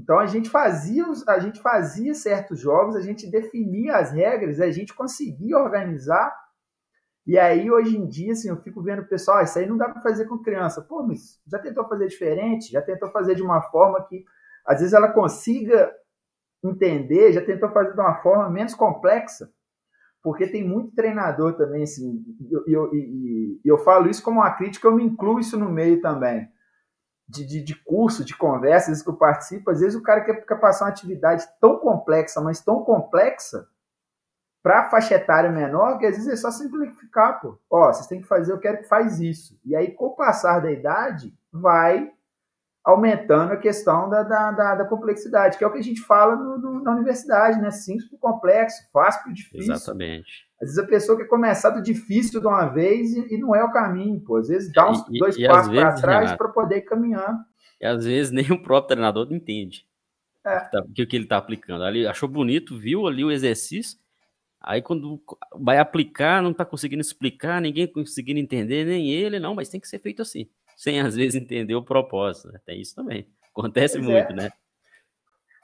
[0.00, 4.70] Então a gente fazia a gente fazia certos jogos, a gente definia as regras, a
[4.70, 6.34] gente conseguia organizar.
[7.26, 9.76] E aí hoje em dia assim, eu fico vendo o pessoal, ah, isso aí não
[9.76, 10.80] dá para fazer com criança.
[10.80, 12.72] Pô, mas já tentou fazer diferente?
[12.72, 14.24] Já tentou fazer de uma forma que
[14.66, 15.92] às vezes ela consiga
[16.64, 19.50] entender, já tentou fazer de uma forma menos complexa?
[20.22, 24.50] Porque tem muito treinador também assim, e eu, eu, eu, eu falo isso como uma
[24.50, 26.48] crítica, eu me incluo isso no meio também
[27.30, 30.56] de, de, de, curso, de conversas que eu participo, às vezes o cara quer, quer
[30.56, 33.68] passar uma atividade tão complexa, mas tão complexa,
[34.62, 37.58] para faixa etária menor, que às vezes é só simplificar, pô.
[37.70, 39.58] Ó, vocês têm que fazer, eu quero que faz isso.
[39.64, 42.12] E aí, com o passar da idade, vai
[42.84, 46.36] aumentando a questão da, da, da, da, complexidade, que é o que a gente fala
[46.36, 47.70] no, no, na universidade, né?
[47.70, 49.72] Simples para complexo, fácil para difícil.
[49.72, 50.49] Exatamente.
[50.60, 53.64] Às vezes a pessoa quer começar do difícil de uma vez e, e não é
[53.64, 54.36] o caminho, pô.
[54.36, 57.38] Às vezes dá uns e, dois e, passos para trás para poder caminhar.
[57.80, 59.86] E às vezes nem o próprio treinador entende
[60.44, 60.56] é.
[60.56, 61.84] o, que tá, que, que ele está aplicando.
[61.84, 63.98] Ali achou bonito, viu ali o exercício,
[64.60, 65.22] aí quando
[65.54, 69.88] vai aplicar, não está conseguindo explicar, ninguém conseguindo entender, nem ele, não, mas tem que
[69.88, 70.46] ser feito assim
[70.80, 72.50] sem às vezes entender o propósito.
[72.50, 72.58] Né?
[72.64, 73.28] Tem isso também.
[73.50, 74.34] Acontece pois muito, é.
[74.34, 74.50] né?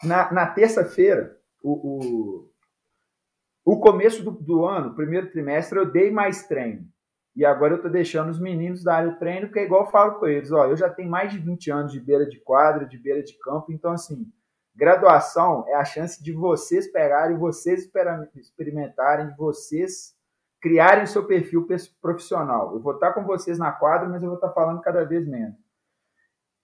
[0.05, 2.53] Na, na terça-feira, o, o,
[3.67, 6.87] o, começo do, do ano, primeiro trimestre, eu dei mais treino.
[7.35, 10.21] E agora eu estou deixando os meninos darem o treino, porque é igual eu falo
[10.21, 12.97] com eles, ó, eu já tenho mais de 20 anos de beira de quadra, de
[12.97, 14.25] beira de campo, então assim,
[14.75, 17.91] graduação é a chance de vocês pegarem, vocês
[18.37, 20.15] experimentarem, de vocês
[20.63, 21.67] criarem o seu perfil
[22.01, 22.73] profissional.
[22.73, 25.66] Eu vou estar com vocês na quadra, mas eu vou estar falando cada vez menos.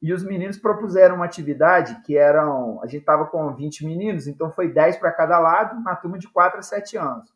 [0.02, 2.80] E os meninos propuseram uma atividade que eram.
[2.82, 6.28] A gente estava com 20 meninos, então foi 10 para cada lado, uma turma de
[6.28, 7.32] 4 a 7 anos.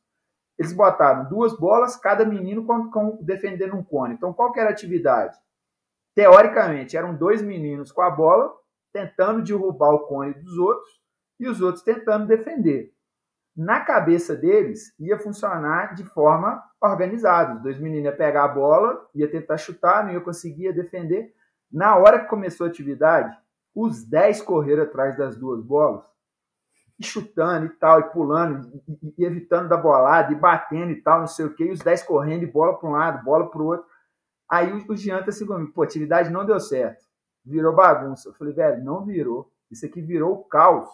[0.58, 4.14] Eles botaram duas bolas, cada menino com, com, defendendo um cone.
[4.14, 5.38] Então, qual era a atividade?
[6.14, 8.52] Teoricamente, eram dois meninos com a bola,
[8.92, 11.00] tentando derrubar o cone dos outros,
[11.38, 12.96] e os outros tentando defender
[13.56, 17.54] na cabeça deles ia funcionar de forma organizada.
[17.54, 21.32] Os dois meninos iam pegar a bola, ia tentar chutar, não ia conseguir defender.
[21.70, 23.36] Na hora que começou a atividade,
[23.74, 26.04] os 10 correram atrás das duas bolas,
[26.98, 31.20] e chutando e tal, e pulando, e, e, evitando da bolada, e batendo e tal,
[31.20, 33.60] não sei o quê, e os 10 correndo, e bola para um lado, bola para
[33.60, 33.86] o outro.
[34.48, 37.04] Aí o, o Jean tá assim comigo, pô, atividade não deu certo,
[37.44, 38.28] virou bagunça.
[38.28, 39.52] Eu falei, velho, não virou.
[39.70, 40.88] Isso aqui virou o caos.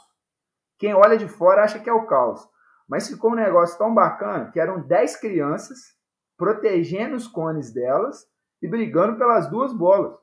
[0.79, 2.49] Quem olha de fora acha que é o caos.
[2.89, 5.97] Mas ficou um negócio tão bacana que eram 10 crianças
[6.37, 8.27] protegendo os cones delas
[8.61, 10.17] e brigando pelas duas bolas.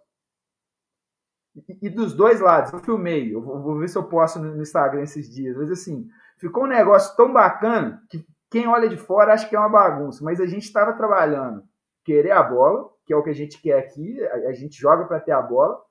[1.82, 5.02] E, dos dois lados, eu filmei, eu vou, vou, ver se eu posto no Instagram
[5.02, 6.08] esses dias, mas assim,
[6.38, 10.24] ficou um negócio tão bacana que quem olha de fora acha que é uma bagunça,
[10.24, 11.64] mas a gente estava trabalhando
[12.04, 15.06] querer a bola, que é o que a gente quer aqui, a, a gente joga
[15.06, 15.82] para ter a bola,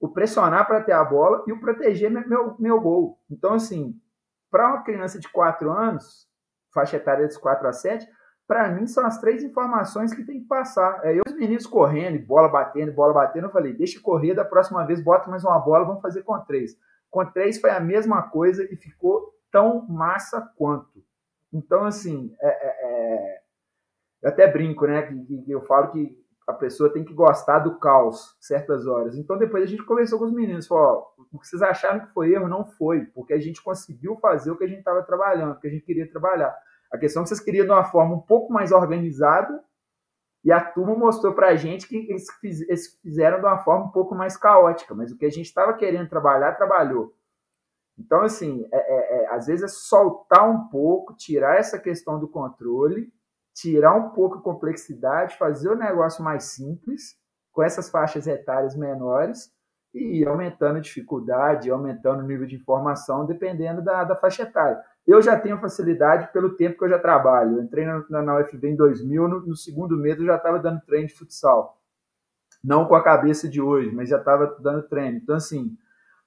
[0.00, 3.20] o pressionar para ter a bola e o proteger meu, meu, meu gol.
[3.30, 3.98] Então, assim,
[4.50, 6.28] para uma criança de 4 anos,
[6.72, 8.06] faixa etária de 4 a 7,
[8.46, 11.00] para mim são as três informações que tem que passar.
[11.04, 14.84] É eu os meninos correndo, bola batendo, bola batendo, eu falei, deixa correr, da próxima
[14.86, 16.78] vez bota mais uma bola, vamos fazer com três.
[17.10, 21.04] Com três foi a mesma coisa e ficou tão massa quanto.
[21.52, 23.40] Então, assim, é, é, é...
[24.22, 25.02] eu até brinco, né?
[25.02, 29.16] Que, que eu falo que a pessoa tem que gostar do caos certas horas.
[29.16, 32.32] Então depois a gente conversou com os meninos, falou, o que vocês acharam que foi
[32.32, 35.60] erro não foi, porque a gente conseguiu fazer o que a gente estava trabalhando, o
[35.60, 36.56] que a gente queria trabalhar.
[36.92, 39.62] A questão é que vocês queriam de uma forma um pouco mais organizada
[40.44, 42.28] e a turma mostrou para a gente que eles,
[43.02, 46.08] fizeram de uma forma um pouco mais caótica, mas o que a gente estava querendo
[46.08, 47.14] trabalhar, trabalhou.
[47.98, 52.28] Então, assim, é, é, é, às vezes é soltar um pouco, tirar essa questão do
[52.28, 53.10] controle
[53.56, 57.18] tirar um pouco a complexidade, fazer o negócio mais simples,
[57.50, 59.50] com essas faixas etárias menores,
[59.96, 64.78] e aumentando a dificuldade, aumentando o nível de informação, dependendo da, da faixa etária.
[65.06, 67.56] Eu já tenho facilidade pelo tempo que eu já trabalho.
[67.56, 70.82] Eu entrei na, na UFB em 2000, no, no segundo mês eu já estava dando
[70.82, 71.80] treino de futsal.
[72.62, 75.16] Não com a cabeça de hoje, mas já estava dando treino.
[75.18, 75.76] Então, assim,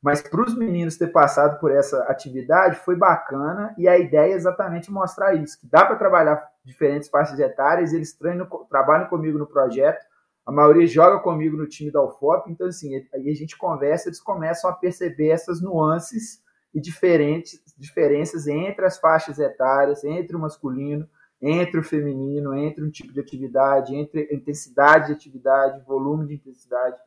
[0.01, 4.35] mas para os meninos ter passado por essa atividade foi bacana e a ideia é
[4.35, 9.45] exatamente mostrar isso, que dá para trabalhar diferentes faixas etárias, eles treinam, trabalham comigo no
[9.45, 10.05] projeto,
[10.49, 14.19] a maioria joga comigo no time da UFOP, então assim, aí a gente conversa, eles
[14.19, 21.07] começam a perceber essas nuances e diferentes diferenças entre as faixas etárias, entre o masculino,
[21.39, 26.97] entre o feminino, entre um tipo de atividade, entre intensidade de atividade, volume de intensidade.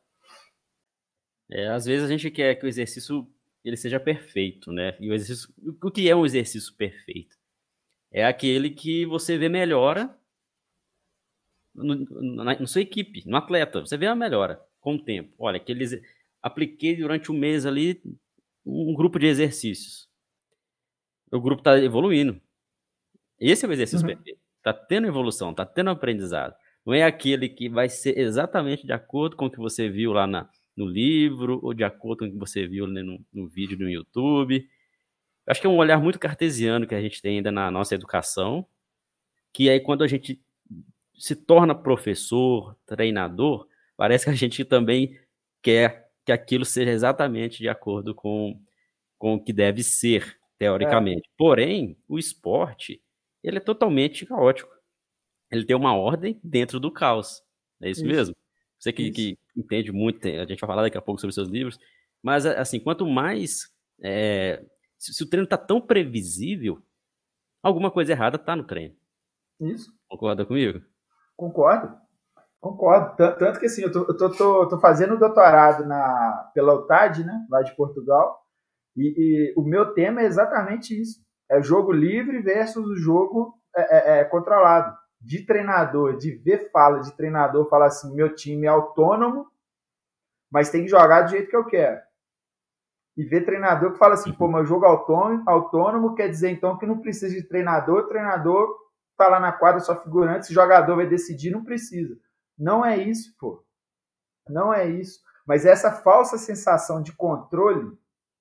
[1.50, 3.26] É, às vezes a gente quer que o exercício
[3.64, 4.96] ele seja perfeito, né?
[5.00, 5.52] E o exercício,
[5.82, 7.36] o que é um exercício perfeito?
[8.08, 10.16] É aquele que você vê melhora
[11.74, 11.94] no,
[12.34, 13.80] na, na, sua equipe, no atleta.
[13.80, 15.34] Você vê a melhora com o tempo.
[15.38, 16.00] Olha, que eles
[16.42, 18.02] apliquei durante um mês ali
[18.64, 20.08] um grupo de exercícios.
[21.30, 22.40] O grupo está evoluindo.
[23.38, 24.14] Esse é o exercício uhum.
[24.14, 24.40] perfeito.
[24.58, 26.54] Está tendo evolução, está tendo aprendizado.
[26.84, 30.26] Não é aquele que vai ser exatamente de acordo com o que você viu lá
[30.26, 33.78] na, no livro ou de acordo com o que você viu né, no, no vídeo
[33.78, 34.66] no YouTube.
[35.46, 38.66] Acho que é um olhar muito cartesiano que a gente tem ainda na nossa educação,
[39.52, 40.40] que aí quando a gente
[41.22, 45.16] se torna professor, treinador, parece que a gente também
[45.62, 48.60] quer que aquilo seja exatamente de acordo com,
[49.16, 51.28] com o que deve ser, teoricamente.
[51.28, 51.32] É.
[51.38, 53.00] Porém, o esporte,
[53.40, 54.74] ele é totalmente caótico.
[55.48, 57.40] Ele tem uma ordem dentro do caos.
[57.80, 58.08] É isso, isso.
[58.12, 58.36] mesmo?
[58.76, 61.78] Você que, que entende muito, a gente vai falar daqui a pouco sobre seus livros,
[62.20, 64.64] mas assim, quanto mais é,
[64.98, 66.82] se, se, o treino está tão previsível,
[67.62, 68.96] alguma coisa errada está no treino.
[69.60, 69.94] Isso.
[70.08, 70.82] Concorda comigo?
[71.42, 71.98] Concordo.
[72.60, 73.16] Concordo.
[73.16, 77.46] Tanto que assim, eu tô, eu tô, tô, tô fazendo doutorado na, pela UTAD, né,
[77.50, 78.40] lá de Portugal,
[78.96, 81.20] e, e, o meu tema é exatamente isso.
[81.50, 84.96] É jogo livre versus o jogo é, é, é, controlado.
[85.20, 89.48] De treinador, de ver fala de treinador, falar assim, meu time é autônomo,
[90.48, 92.00] mas tem que jogar do jeito que eu quero.
[93.16, 96.86] E ver treinador que fala assim, pô, meu jogo autônomo, autônomo quer dizer então que
[96.86, 98.81] não precisa de treinador, treinador
[99.16, 102.16] tá lá na quadra só figurante, se o jogador vai decidir, não precisa.
[102.58, 103.64] Não é isso, pô.
[104.48, 105.20] Não é isso.
[105.46, 107.96] Mas essa falsa sensação de controle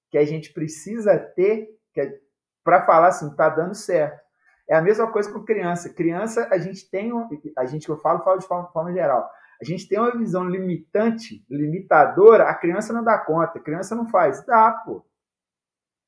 [0.10, 2.20] que a gente precisa ter é
[2.64, 4.22] para falar assim, tá dando certo.
[4.70, 5.94] É a mesma coisa com criança.
[5.94, 7.12] Criança, a gente tem,
[7.58, 9.30] a gente que eu falo, falo de forma, forma geral.
[9.62, 14.08] A gente tem uma visão limitante, limitadora, a criança não dá conta, a criança não
[14.08, 14.46] faz.
[14.46, 15.06] Dá, pô.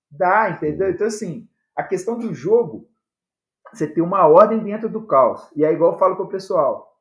[0.10, 0.90] Dá, entendeu?
[0.90, 2.90] Então, assim, a questão do jogo,
[3.78, 5.50] você tem uma ordem dentro do caos.
[5.56, 6.94] E é igual eu falo para o pessoal.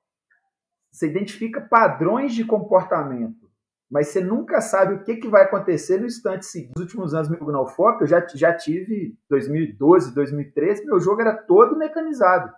[0.91, 3.51] Você identifica padrões de comportamento,
[3.91, 6.73] mas você nunca sabe o que, que vai acontecer no instante seguinte.
[6.77, 11.77] Nos últimos anos, no FOP, eu já, já tive 2012, 2013, meu jogo era todo
[11.77, 12.53] mecanizado.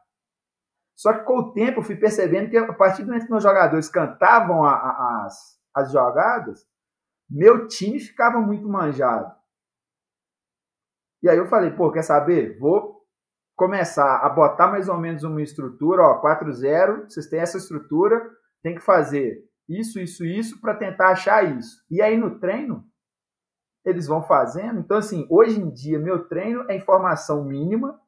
[0.96, 3.42] Só que com o tempo eu fui percebendo que a partir do momento que meus
[3.42, 6.66] jogadores cantavam a, a, as, as jogadas,
[7.28, 9.32] meu time ficava muito manjado.
[11.22, 12.58] E aí eu falei, pô, quer saber?
[12.58, 13.03] Vou
[13.56, 18.20] começar a botar mais ou menos uma estrutura, ó, 4-0, vocês têm essa estrutura,
[18.62, 21.84] tem que fazer isso, isso, isso para tentar achar isso.
[21.90, 22.84] E aí no treino,
[23.84, 24.80] eles vão fazendo.
[24.80, 28.00] Então, assim, hoje em dia, meu treino é informação mínima,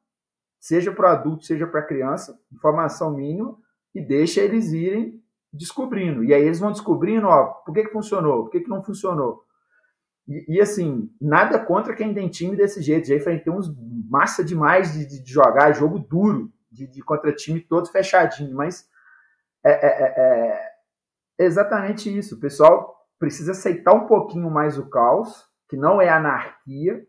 [0.59, 3.57] seja para adulto, seja para criança, informação mínima,
[3.93, 5.21] e deixa eles irem
[5.53, 6.23] descobrindo.
[6.23, 9.43] E aí eles vão descobrindo, ó, por que, que funcionou, por que, que não funcionou.
[10.27, 13.07] E, e, assim, nada contra quem tem time desse jeito.
[13.07, 13.73] Já enfrentei uns
[14.09, 18.87] massa demais de, de jogar, jogo duro, de, de, contra time todo fechadinho, mas
[19.63, 20.71] é, é, é,
[21.39, 22.35] é exatamente isso.
[22.35, 27.05] O pessoal precisa aceitar um pouquinho mais o caos, que não é anarquia,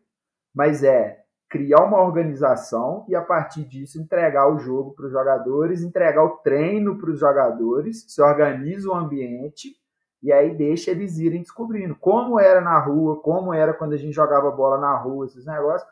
[0.55, 5.83] mas é criar uma organização e a partir disso entregar o jogo para os jogadores,
[5.83, 9.75] entregar o treino para os jogadores, se organiza o ambiente
[10.23, 14.13] e aí deixa eles irem descobrindo como era na rua, como era quando a gente
[14.13, 15.89] jogava bola na rua, esses negócios,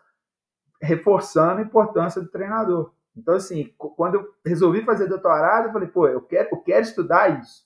[0.81, 2.93] reforçando a importância do treinador.
[3.17, 7.41] Então, assim, quando eu resolvi fazer doutorado, eu falei, pô, eu quero, eu quero estudar
[7.41, 7.65] isso.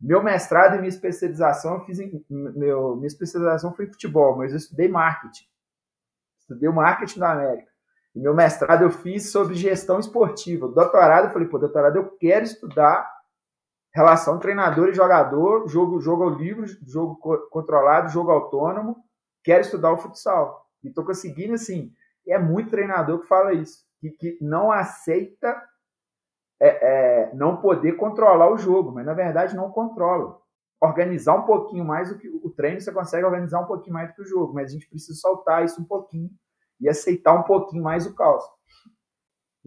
[0.00, 4.52] Meu mestrado e minha especialização, eu fiz em, meu, minha especialização foi em futebol, mas
[4.52, 5.46] eu estudei marketing.
[6.38, 7.68] Estudei o marketing da América.
[8.14, 10.68] E meu mestrado eu fiz sobre gestão esportiva.
[10.68, 13.17] Doutorado, eu falei, pô, doutorado eu quero estudar
[13.94, 17.16] relação treinador e jogador, jogo, jogo livre, jogo
[17.50, 18.96] controlado, jogo autônomo,
[19.42, 20.66] quero estudar o futsal.
[20.82, 21.92] E estou conseguindo, assim,
[22.26, 25.60] é muito treinador que fala isso, que, que não aceita
[26.60, 30.38] é, é, não poder controlar o jogo, mas na verdade não controla.
[30.80, 34.14] Organizar um pouquinho mais o que o treino você consegue organizar um pouquinho mais do
[34.14, 36.30] que o jogo, mas a gente precisa soltar isso um pouquinho
[36.80, 38.44] e aceitar um pouquinho mais o caos.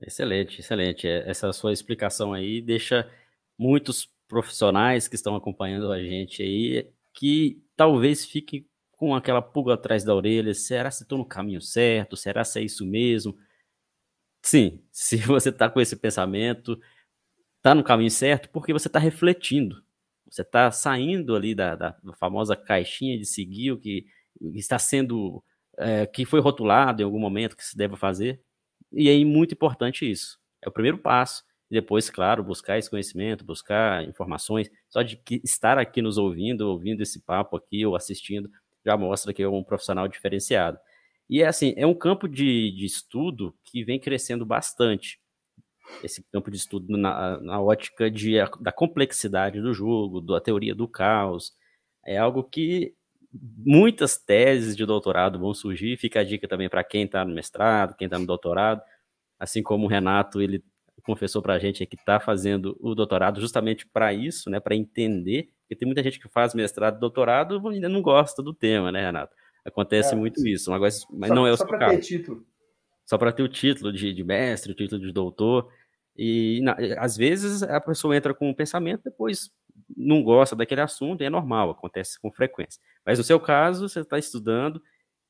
[0.01, 1.07] Excelente, excelente.
[1.07, 3.09] Essa sua explicação aí deixa
[3.61, 10.03] muitos profissionais que estão acompanhando a gente aí que talvez fiquem com aquela pulga atrás
[10.03, 10.53] da orelha.
[10.55, 12.17] Será se estou no caminho certo?
[12.17, 13.37] Será se é isso mesmo?
[14.41, 16.79] Sim, se você está com esse pensamento,
[17.57, 19.83] está no caminho certo porque você está refletindo.
[20.27, 24.07] Você está saindo ali da, da, famosa caixinha de seguir o que
[24.55, 25.43] está sendo,
[25.77, 28.41] é, que foi rotulado em algum momento que se deve fazer.
[28.91, 30.39] E é muito importante isso.
[30.61, 31.43] É o primeiro passo.
[31.71, 34.69] E depois, claro, buscar esse conhecimento, buscar informações.
[34.89, 38.51] Só de estar aqui nos ouvindo, ouvindo esse papo aqui ou assistindo,
[38.85, 40.77] já mostra que é um profissional diferenciado.
[41.29, 45.17] E é assim, é um campo de, de estudo que vem crescendo bastante.
[46.03, 50.89] Esse campo de estudo na, na ótica de, da complexidade do jogo, da teoria do
[50.89, 51.53] caos.
[52.05, 52.93] É algo que
[53.33, 55.95] muitas teses de doutorado vão surgir.
[55.95, 58.81] Fica a dica também para quem está no mestrado, quem está no doutorado.
[59.39, 60.61] Assim como o Renato, ele
[61.01, 65.49] confessou para a gente que está fazendo o doutorado justamente para isso, né, para entender,
[65.61, 68.91] porque tem muita gente que faz mestrado e doutorado e ainda não gosta do tema,
[68.91, 69.35] né, Renato?
[69.63, 71.95] Acontece é, muito isso, mas, mas só, não é o só seu caso.
[71.95, 72.45] Ter título.
[73.05, 75.71] Só para ter o título de, de mestre, o título de doutor.
[76.15, 79.51] E na, às vezes a pessoa entra com um pensamento, depois
[79.95, 82.81] não gosta daquele assunto, e é normal, acontece com frequência.
[83.05, 84.81] Mas no seu caso, você está estudando,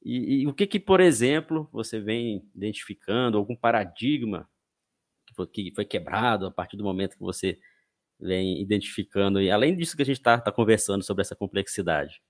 [0.03, 4.49] e, e, o que, que, por exemplo, você vem identificando, algum paradigma
[5.47, 7.59] que foi quebrado a partir do momento que você
[8.19, 12.21] vem identificando, e além disso que a gente está tá conversando sobre essa complexidade?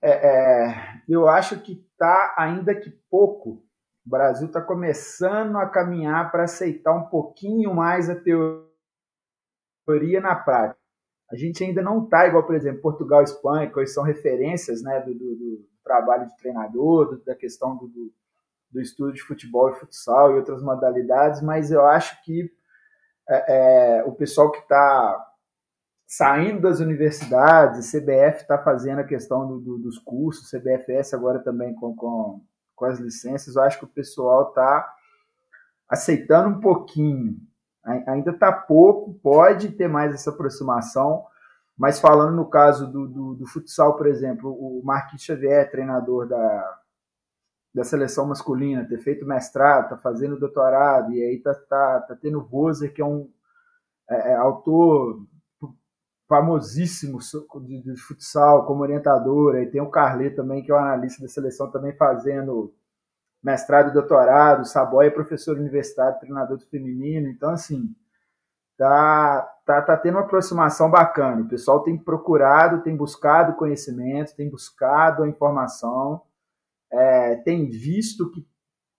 [0.00, 3.64] É, é, eu acho que está, ainda que pouco,
[4.06, 8.70] o Brasil está começando a caminhar para aceitar um pouquinho mais a teoria
[10.20, 10.78] na prática.
[11.28, 15.00] A gente ainda não está igual, por exemplo, Portugal e Espanha, que são referências né,
[15.00, 18.14] do, do, do trabalho de treinador, do, da questão do, do,
[18.74, 22.50] estudo de futebol e futsal e outras modalidades, mas eu acho que
[23.28, 25.26] é, é, o pessoal que está
[26.06, 31.74] saindo das universidades, CBF está fazendo a questão do, do, dos cursos, CBFS agora também
[31.74, 32.40] com, com,
[32.74, 34.88] com as licenças, eu acho que o pessoal está
[35.88, 37.36] aceitando um pouquinho.
[37.84, 41.24] Ainda está pouco, pode ter mais essa aproximação,
[41.78, 46.78] mas falando no caso do, do, do futsal, por exemplo, o Marquinhos Xavier, treinador da,
[47.76, 52.40] da seleção masculina, ter feito mestrado, está fazendo doutorado, e aí está tá, tá tendo
[52.40, 53.30] Roser, que é um
[54.08, 55.20] é, é autor
[56.26, 57.18] famosíssimo
[57.66, 61.28] de, de, futsal como orientador, aí tem o Carlet também, que é o analista da
[61.28, 62.74] seleção, também fazendo
[63.42, 67.94] mestrado e doutorado, o Saboia é professor universitário, treinador do feminino, então assim,
[68.78, 74.48] tá, tá, tá tendo uma aproximação bacana, o pessoal tem procurado, tem buscado conhecimento, tem
[74.48, 76.22] buscado a informação,
[76.96, 78.46] é, tem visto que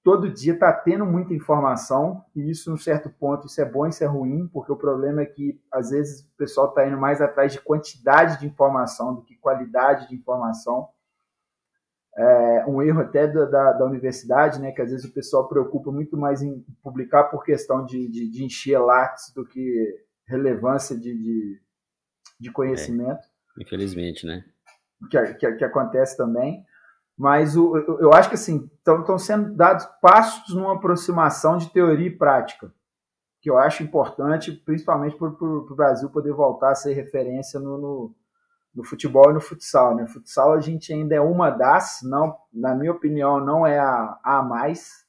[0.03, 4.03] todo dia está tendo muita informação, e isso, num certo ponto, isso é bom, isso
[4.03, 7.51] é ruim, porque o problema é que, às vezes, o pessoal está indo mais atrás
[7.51, 10.87] de quantidade de informação do que qualidade de informação.
[12.15, 15.91] É um erro até da, da, da, universidade, né, que às vezes o pessoal preocupa
[15.91, 21.13] muito mais em publicar por questão de, de, de encher lápis do que relevância de,
[21.15, 21.61] de,
[22.39, 23.19] de conhecimento.
[23.57, 24.43] É, infelizmente, né?
[25.11, 26.65] Que, que, que acontece também
[27.17, 32.15] mas o, eu acho que assim estão sendo dados passos numa aproximação de teoria e
[32.15, 32.71] prática,
[33.41, 38.15] que eu acho importante, principalmente para o Brasil poder voltar a ser referência no, no,
[38.75, 39.95] no, futebol e no futsal.
[39.95, 40.05] Né?
[40.05, 44.43] Futsal a gente ainda é uma das, não, na minha opinião, não é a, a
[44.43, 45.05] mais.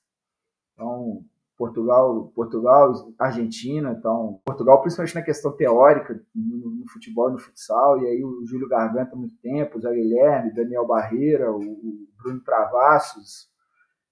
[0.72, 1.22] Então,
[1.59, 8.06] Portugal, Portugal, Argentina, então Portugal principalmente na questão teórica no, no, futebol no futsal, e
[8.06, 13.48] aí o Júlio Garganta muito tempo, o Zé Guilherme, Daniel Barreira, o, o Bruno Travassos,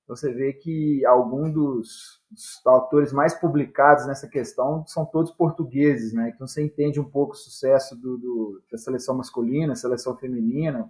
[0.07, 6.13] então, você vê que alguns dos, dos, autores mais publicados nessa questão são todos portugueses,
[6.13, 6.31] né?
[6.33, 10.89] Então você entende um pouco o sucesso do, do da seleção masculina, seleção feminina,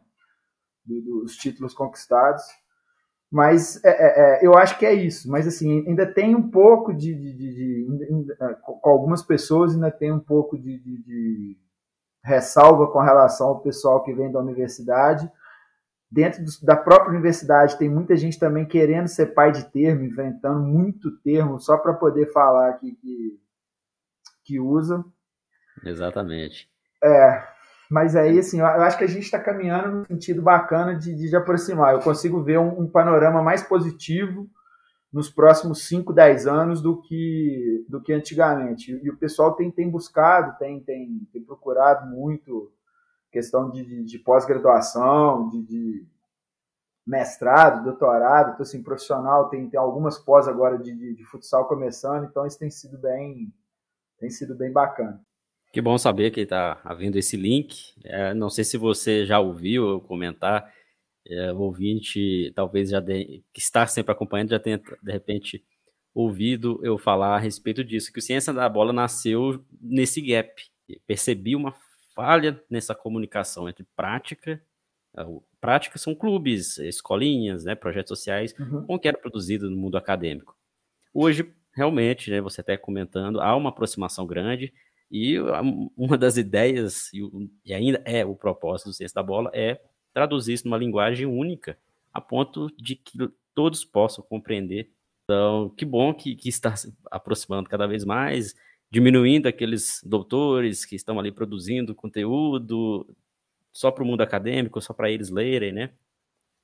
[0.84, 2.42] do, dos títulos conquistados.
[3.30, 5.30] Mas é, é, é, eu acho que é isso.
[5.30, 7.14] Mas assim, ainda tem um pouco de.
[7.14, 11.58] de, de, de é, com algumas pessoas ainda tem um pouco de, de,
[12.24, 15.30] ressalva com relação ao pessoal que vem da universidade.
[16.10, 20.60] Dentro do, da própria universidade tem muita gente também querendo ser pai de termo, inventando
[20.60, 23.40] muito termo só para poder falar que, que,
[24.44, 25.04] que usa.
[25.84, 26.70] Exatamente.
[27.02, 27.44] É,
[27.90, 31.36] mas aí, assim, eu acho que a gente está caminhando no sentido bacana de, de
[31.36, 31.94] aproximar.
[31.94, 34.48] Eu consigo ver um, um, panorama mais positivo
[35.12, 38.92] nos próximos 5, 10 anos do que, do que antigamente.
[39.02, 42.72] E, o pessoal tem, tem buscado, tem, tem, tem procurado muito
[43.30, 46.06] questão de, de, de pós-graduação, de, de,
[47.06, 52.44] mestrado, doutorado, então, assim, profissional, tem, tem algumas pós agora de, de, futsal começando, então
[52.44, 53.52] isso tem sido bem,
[54.18, 55.24] tem sido bem bacana.
[55.76, 57.92] Que bom saber que está havendo esse link.
[58.02, 60.72] É, não sei se você já ouviu eu comentar,
[61.26, 65.62] é, o ouvinte talvez já de, que está sempre acompanhando já tenha, de repente,
[66.14, 70.50] ouvido eu falar a respeito disso, que o Ciência da Bola nasceu nesse gap.
[71.06, 71.74] Percebi uma
[72.14, 74.58] falha nessa comunicação entre prática,
[75.14, 75.26] é,
[75.60, 78.86] prática são clubes, escolinhas, né, projetos sociais, uhum.
[78.86, 80.56] com o que era produzido no mundo acadêmico.
[81.12, 84.72] Hoje, realmente, né, você até comentando, há uma aproximação grande,
[85.10, 85.36] e
[85.96, 87.10] uma das ideias,
[87.64, 89.80] e ainda é o propósito do Ciência da Bola, é
[90.12, 91.78] traduzir isso numa linguagem única,
[92.12, 94.90] a ponto de que todos possam compreender.
[95.24, 98.54] Então, que bom que, que está se aproximando cada vez mais,
[98.90, 103.06] diminuindo aqueles doutores que estão ali produzindo conteúdo
[103.72, 105.90] só para o mundo acadêmico, só para eles lerem, né?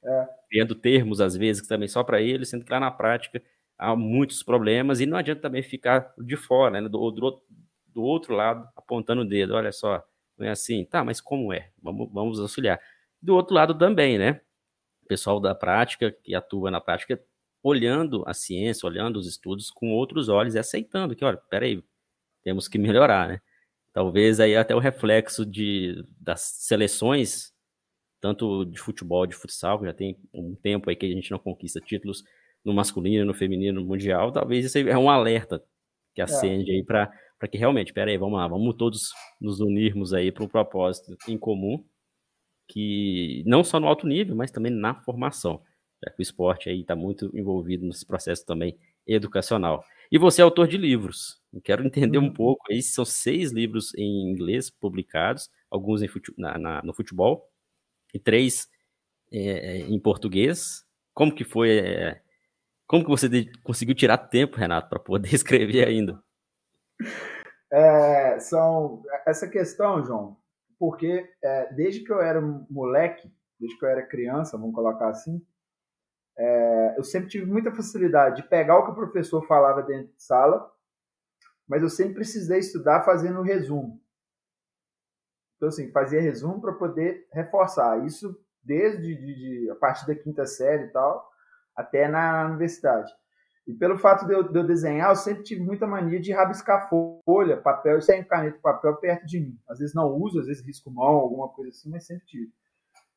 [0.04, 0.28] É.
[0.48, 3.42] Criando termos, às vezes, também só para eles, sendo que lá na prática
[3.78, 6.88] há muitos problemas e não adianta também ficar de fora, né?
[6.88, 7.42] Do, do,
[7.94, 10.02] do outro lado apontando o dedo, olha só,
[10.36, 11.70] não é assim, tá, mas como é?
[11.82, 12.80] Vamos, vamos auxiliar.
[13.20, 14.40] Do outro lado também, né?
[15.04, 17.22] O pessoal da prática, que atua na prática,
[17.62, 21.82] olhando a ciência, olhando os estudos com outros olhos e aceitando que, olha, peraí,
[22.42, 23.40] temos que melhorar, né?
[23.92, 27.52] Talvez aí até o reflexo de, das seleções,
[28.20, 31.38] tanto de futebol, de futsal, que já tem um tempo aí que a gente não
[31.38, 32.24] conquista títulos
[32.64, 35.62] no masculino, no feminino, no mundial, talvez isso é um alerta
[36.14, 36.74] que acende é.
[36.74, 37.12] aí para
[37.42, 41.36] para que realmente, peraí, vamos lá, vamos todos nos unirmos aí para um propósito em
[41.36, 41.84] comum,
[42.68, 45.60] que não só no alto nível, mas também na formação,
[46.00, 49.84] já que o esporte aí está muito envolvido nesse processo também educacional.
[50.08, 51.42] E você é autor de livros.
[51.64, 52.32] quero entender um uhum.
[52.32, 57.50] pouco aí, são seis livros em inglês publicados, alguns fute na, na, no futebol,
[58.14, 58.68] e três
[59.32, 60.84] é, em português.
[61.12, 61.76] Como que foi?
[61.76, 62.22] É,
[62.86, 66.22] como que você conseguiu tirar tempo, Renato, para poder escrever ainda?
[67.72, 70.36] É, são essa questão, João,
[70.78, 75.42] porque é, desde que eu era moleque, desde que eu era criança, vamos colocar assim,
[76.36, 80.22] é, eu sempre tive muita facilidade de pegar o que o professor falava dentro de
[80.22, 80.70] sala,
[81.66, 84.02] mas eu sempre precisei estudar fazendo resumo.
[85.56, 88.04] Então, assim, fazia resumo para poder reforçar.
[88.04, 89.16] Isso desde de,
[89.64, 91.30] de, a partir da quinta série e tal,
[91.74, 93.12] até na universidade.
[93.66, 96.88] E pelo fato de eu, de eu, desenhar, eu sempre tive muita mania de rabiscar
[96.88, 99.58] folha, papel, sem caneta e papel perto de mim.
[99.68, 102.52] Às vezes não uso, às vezes risco mão, alguma coisa assim, mas sempre tive.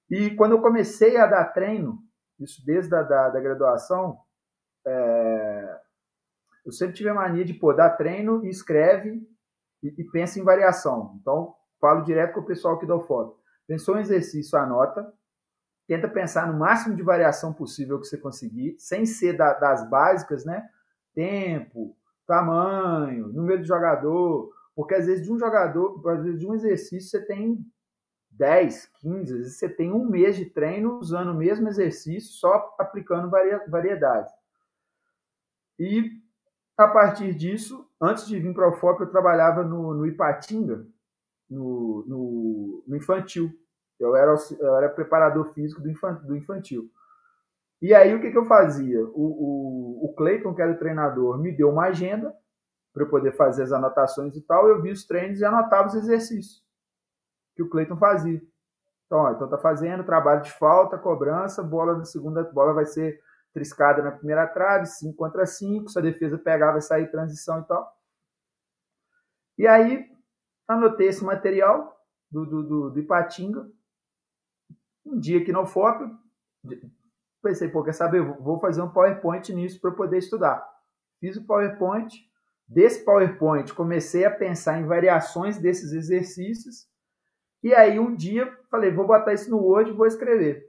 [0.10, 2.00] E quando eu comecei a dar treino,
[2.40, 4.20] isso desde a da, da graduação,
[4.86, 5.80] é,
[6.64, 9.28] eu sempre tive a mania de pô, dar treino e escreve
[9.82, 11.18] e, e pensa em variação.
[11.20, 13.40] Então, falo direto com o pessoal que dá foto.
[13.68, 15.12] Pensou em exercício, anota,
[15.88, 20.46] tenta pensar no máximo de variação possível que você conseguir, sem ser da, das básicas,
[20.46, 20.68] né?
[21.14, 26.54] Tempo, tamanho, número de jogador, porque às vezes de um jogador, às vezes de um
[26.54, 27.66] exercício você tem
[28.32, 32.76] 10, 15, às vezes você tem um mês de treino usando o mesmo exercício, só
[32.78, 33.32] aplicando
[33.68, 34.32] variedades.
[35.80, 36.12] E
[36.78, 40.86] a partir disso, antes de vir para o FOP, eu trabalhava no, no Ipatinga,
[41.50, 43.52] no, no, no infantil.
[44.00, 46.90] Eu era, eu era preparador físico do infantil.
[47.82, 49.02] E aí o que, que eu fazia?
[49.02, 52.36] O, o, o Cleiton, que era o treinador, me deu uma agenda
[52.94, 54.68] para eu poder fazer as anotações e tal.
[54.68, 56.64] Eu vi os treinos e anotava os exercícios
[57.56, 58.42] que o Cleiton fazia.
[59.06, 63.22] Então, ó, então tá fazendo trabalho de falta, cobrança, bola na segunda, bola vai ser
[63.54, 67.64] triscada na primeira trave, 5 contra 5, se a defesa pegar vai sair transição e
[67.64, 67.96] tal.
[69.58, 70.12] E aí
[70.68, 71.96] anotei esse material
[72.30, 73.66] do, do, do, do Ipatinga
[75.06, 76.10] um dia que não for,
[77.42, 78.22] pensei, pô, quer saber?
[78.22, 80.68] Vou fazer um PowerPoint nisso para poder estudar.
[81.20, 82.14] Fiz o PowerPoint.
[82.68, 86.88] Desse PowerPoint, comecei a pensar em variações desses exercícios.
[87.62, 90.66] E aí, um dia, falei, vou botar isso no Word e vou escrever.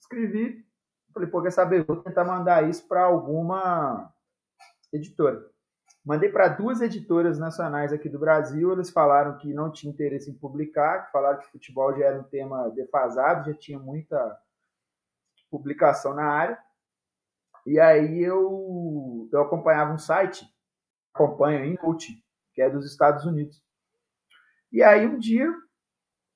[0.00, 0.64] Escrevi.
[1.12, 1.84] Falei, pô, quer saber?
[1.84, 4.12] Vou tentar mandar isso para alguma
[4.92, 5.44] editora.
[6.06, 10.38] Mandei para duas editoras nacionais aqui do Brasil, eles falaram que não tinha interesse em
[10.38, 14.38] publicar, que falaram que futebol já era um tema defasado, já tinha muita
[15.50, 16.56] publicação na área.
[17.66, 20.46] E aí eu, eu acompanhava um site,
[21.12, 22.22] acompanho em Coach,
[22.54, 23.60] que é dos Estados Unidos.
[24.70, 25.52] E aí um dia,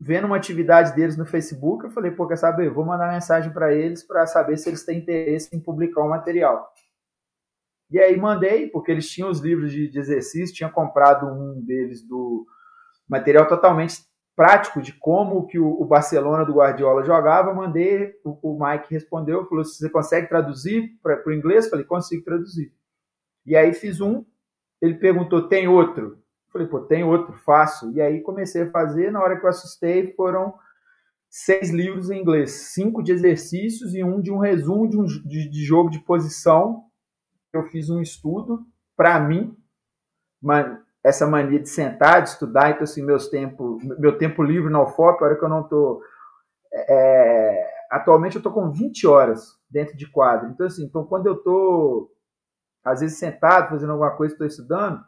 [0.00, 2.70] vendo uma atividade deles no Facebook, eu falei, pô, quer saber?
[2.70, 6.10] Vou mandar mensagem para eles para saber se eles têm interesse em publicar o um
[6.10, 6.72] material.
[7.90, 12.06] E aí mandei, porque eles tinham os livros de, de exercício, tinha comprado um deles
[12.06, 12.46] do
[13.08, 19.46] material totalmente prático de como que o, Barcelona do Guardiola jogava, mandei, o, Mike respondeu,
[19.46, 21.68] falou, você consegue traduzir para o inglês?
[21.68, 22.72] Falei, consigo traduzir.
[23.44, 24.24] E aí fiz um,
[24.80, 26.22] ele perguntou, tem outro?
[26.52, 27.90] Falei, pô, tem outro, faço.
[27.92, 30.54] E aí comecei a fazer, na hora que eu assustei, foram
[31.28, 35.50] seis livros em inglês, cinco de exercícios e um de um resumo de, um, de,
[35.50, 36.89] de jogo de posição
[37.52, 38.64] eu fiz um estudo
[38.96, 39.56] para mim,
[41.02, 45.22] essa mania de sentar, de estudar, então assim, meus tempo, meu tempo livre na UFOP,
[45.22, 46.02] a hora que eu não estou...
[46.72, 51.34] É, atualmente eu estou com 20 horas dentro de quadro, então assim, então quando eu
[51.34, 52.12] estou,
[52.84, 55.02] às vezes sentado, fazendo alguma coisa, estou estudando,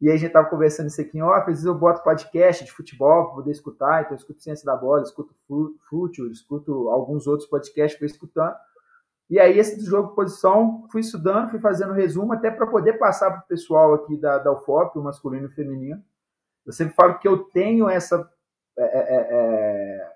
[0.00, 2.64] e aí a gente estava conversando isso aqui em off, às vezes eu boto podcast
[2.64, 5.34] de futebol para poder escutar, então eu escuto Ciência da Bola, escuto
[5.88, 8.54] Future, escuto alguns outros podcasts eu escutando,
[9.32, 13.30] e aí, esse jogo de posição, fui estudando, fui fazendo resumo, até para poder passar
[13.30, 16.02] para o pessoal aqui da, da UFOP, o masculino e o feminino.
[16.66, 18.30] Eu sempre falo que eu tenho essa,
[18.76, 20.12] é, é, é, é,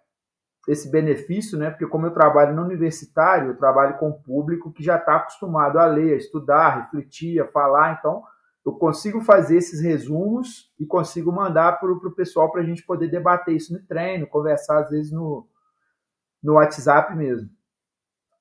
[0.69, 1.71] esse benefício, né?
[1.71, 5.79] Porque como eu trabalho no universitário, eu trabalho com o público que já está acostumado
[5.79, 8.23] a ler, a estudar, refletir, a falar, então
[8.67, 13.09] eu consigo fazer esses resumos e consigo mandar para o pessoal para a gente poder
[13.09, 15.49] debater isso no treino, conversar às vezes no,
[16.43, 17.56] no WhatsApp mesmo.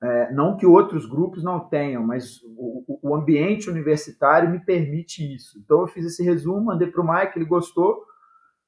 [0.03, 5.57] É, não que outros grupos não tenham, mas o, o, ambiente universitário me permite isso.
[5.57, 8.03] Então eu fiz esse resumo, mandei para o Mike, ele gostou,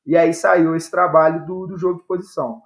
[0.06, 2.62] e aí saiu esse trabalho do, do jogo de posição.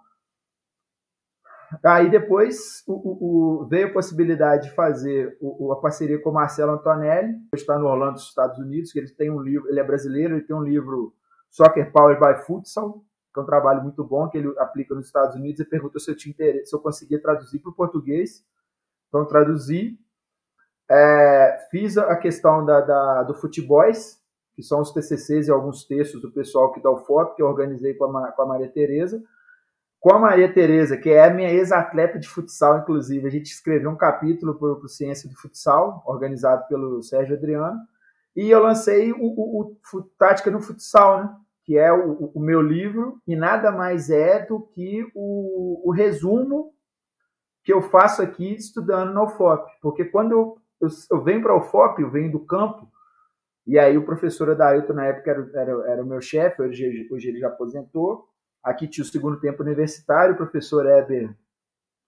[1.83, 5.37] Aí depois o, o, veio a possibilidade de fazer
[5.71, 9.09] a parceria com o Marcelo Antonelli, que está no Orlando, nos Estados Unidos, que ele
[9.09, 11.13] tem um livro, ele é brasileiro, ele tem um livro
[11.49, 13.03] Soccer Power by Futsal,
[13.33, 16.11] que é um trabalho muito bom que ele aplica nos Estados Unidos e perguntou se
[16.11, 18.43] eu tinha interesse, se eu conseguia traduzir para o português.
[19.07, 19.97] Então traduzi.
[20.89, 24.19] É, fiz a questão da, da, do futebols,
[24.53, 27.47] que são os TCCs e alguns textos do pessoal que dá o FOP, que eu
[27.47, 29.23] organizei com a, com a Maria Tereza.
[30.01, 33.89] Com a Maria Tereza, que é a minha ex-atleta de futsal, inclusive, a gente escreveu
[33.89, 37.79] um capítulo para o Ciência do Futsal, organizado pelo Sérgio Adriano,
[38.35, 41.35] e eu lancei o, o, o Tática no Futsal, né?
[41.63, 46.73] Que é o, o, meu livro, e nada mais é do que o, o resumo
[47.63, 49.71] que eu faço aqui estudando na UFOP.
[49.81, 52.89] Porque quando eu, eu, eu venho para a UFOP, eu venho do campo,
[53.65, 57.29] e aí o professor Adailton, na época, era, era, era o meu chefe, hoje, hoje
[57.29, 58.27] ele já aposentou.
[58.63, 61.35] Aqui tinha o segundo tempo universitário, o professor Eber,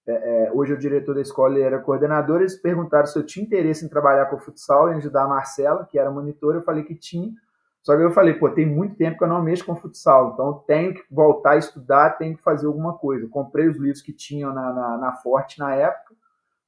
[0.06, 2.42] é, é, hoje é o diretor da escola e era coordenador.
[2.42, 5.98] Eles perguntaram se eu tinha interesse em trabalhar com futsal e ajudar a Marcela, que
[5.98, 6.58] era monitora.
[6.58, 7.32] Eu falei que tinha.
[7.84, 10.64] Só que eu falei, pô, tem muito tempo que eu não mexo com futsal, então
[10.66, 13.28] tenho que voltar a estudar, tenho que fazer alguma coisa.
[13.28, 16.16] comprei os livros que tinham na, na, na Forte na época,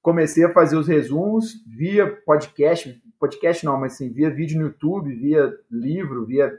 [0.01, 5.15] comecei a fazer os resumos via podcast, podcast não, mas assim, via vídeo no YouTube,
[5.15, 6.53] via livro, via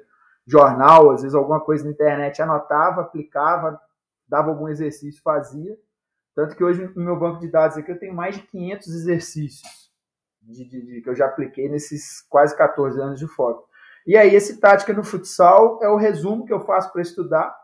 [0.47, 3.79] jornal, às vezes alguma coisa na internet, anotava, aplicava,
[4.27, 5.77] dava algum exercício, fazia.
[6.35, 9.87] Tanto que hoje no meu banco de dados aqui eu tenho mais de 500 exercícios
[10.43, 13.66] de, de, de, que eu já apliquei nesses quase 14 anos de foto.
[14.07, 17.55] E aí, esse tática no futsal é o resumo que eu faço para estudar,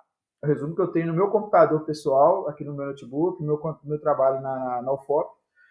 [0.43, 3.79] o resumo que eu tenho no meu computador pessoal, aqui no meu notebook, no meu,
[3.85, 5.31] meu trabalho na, na UFOP.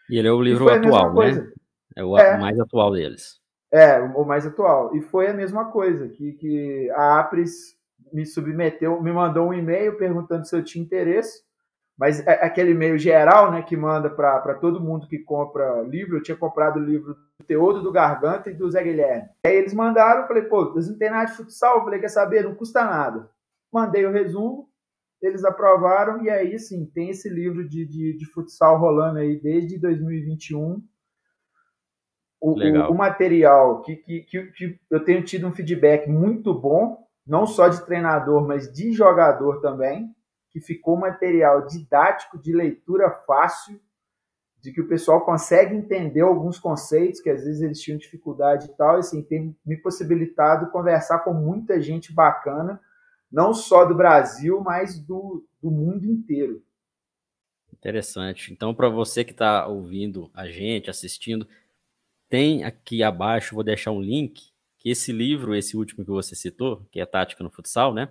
[0.10, 1.52] E ele é o livro atual, né?
[1.96, 3.42] É o é, mais atual deles.
[3.70, 4.96] É, o mais atual.
[4.96, 7.76] E foi a mesma coisa, que, que a Apris
[8.14, 11.42] me submeteu, me mandou um e-mail perguntando se eu tinha interesse,
[11.98, 16.24] mas é aquele e-mail geral, né, que manda para todo mundo que compra livro, eu
[16.24, 19.30] tinha comprado o livro Teodo do Garganta e do Zé Guilherme.
[19.46, 21.78] Aí eles mandaram, eu falei, pô, vocês não tem nada de futsal?
[21.78, 22.44] Eu falei, quer saber?
[22.44, 23.30] Não custa nada.
[23.72, 24.70] Mandei o resumo,
[25.22, 29.80] eles aprovaram, e aí sim, tem esse livro de, de, de futsal rolando aí desde
[29.80, 30.82] 2021.
[32.44, 37.06] O, o, o material que, que, que, que eu tenho tido um feedback muito bom,
[37.26, 40.12] não só de treinador, mas de jogador também
[40.52, 43.80] que ficou material didático de leitura fácil,
[44.62, 48.78] de que o pessoal consegue entender alguns conceitos que às vezes eles tinham dificuldade e
[48.78, 52.80] tal, e assim, tem me possibilitado conversar com muita gente bacana,
[53.32, 56.64] não só do Brasil, mas do, do mundo inteiro.
[57.74, 58.54] Interessante.
[58.54, 61.48] Então, para você que está ouvindo a gente, assistindo,
[62.30, 66.86] tem aqui abaixo, vou deixar um link, que esse livro, esse último que você citou,
[66.92, 68.10] que é Tática no Futsal, né?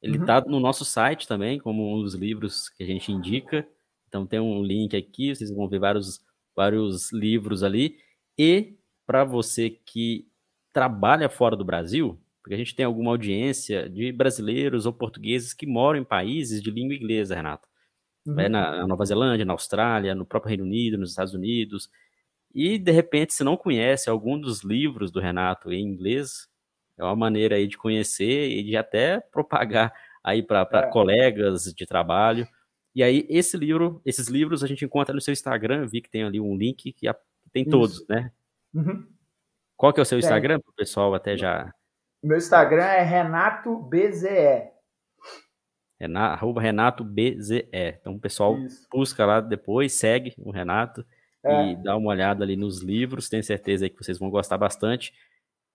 [0.00, 0.52] Ele está uhum.
[0.52, 3.66] no nosso site também, como um dos livros que a gente indica.
[4.10, 6.20] Então tem um link aqui, vocês vão ver vários,
[6.54, 7.96] vários livros ali.
[8.36, 10.28] E para você que
[10.72, 15.66] trabalha fora do Brasil, porque a gente tem alguma audiência de brasileiros ou portugueses que
[15.66, 17.68] moram em países de língua inglesa, Renato.
[18.26, 18.40] Uhum.
[18.40, 21.88] É na, Nova Zelândia, na Austrália, no próprio Reino Unido, nos Estados Unidos.
[22.52, 26.48] E, de repente, se não conhece algum dos livros do Renato em inglês,
[26.98, 29.92] é uma maneira aí de conhecer e de até propagar
[30.22, 30.82] aí para é.
[30.90, 32.46] colegas de trabalho.
[32.94, 36.24] E aí, esse livro, esses livros a gente encontra no seu Instagram, vi que tem
[36.24, 37.06] ali um link que
[37.52, 37.70] tem Isso.
[37.70, 38.32] todos, né?
[38.74, 39.06] Uhum.
[39.76, 41.72] Qual que é o seu Instagram, para o pessoal até já...
[42.22, 44.68] Meu Instagram é Renato BZE.
[45.98, 47.68] Renato, arroba Renato BZE.
[47.72, 48.86] Então, o pessoal Isso.
[48.90, 51.04] busca lá depois, segue o Renato
[51.42, 51.72] é.
[51.72, 53.28] e dá uma olhada ali nos livros.
[53.28, 55.14] Tenho certeza que vocês vão gostar bastante.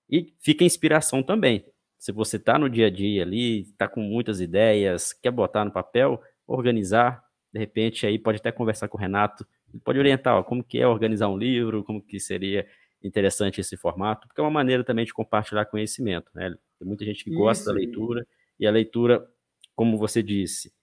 [0.09, 1.65] E fica inspiração também.
[1.97, 5.71] Se você está no dia a dia ali, está com muitas ideias, quer botar no
[5.71, 9.45] papel, organizar, de repente aí pode até conversar com o Renato,
[9.83, 12.67] pode orientar ó, como que é organizar um livro, como que seria
[13.03, 16.55] interessante esse formato, porque é uma maneira também de compartilhar conhecimento, né?
[16.79, 17.69] Tem muita gente que gosta Isso.
[17.71, 18.27] da leitura,
[18.59, 19.27] e a leitura,
[19.75, 20.73] como você disse,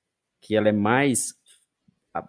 [0.40, 1.34] que ela é mais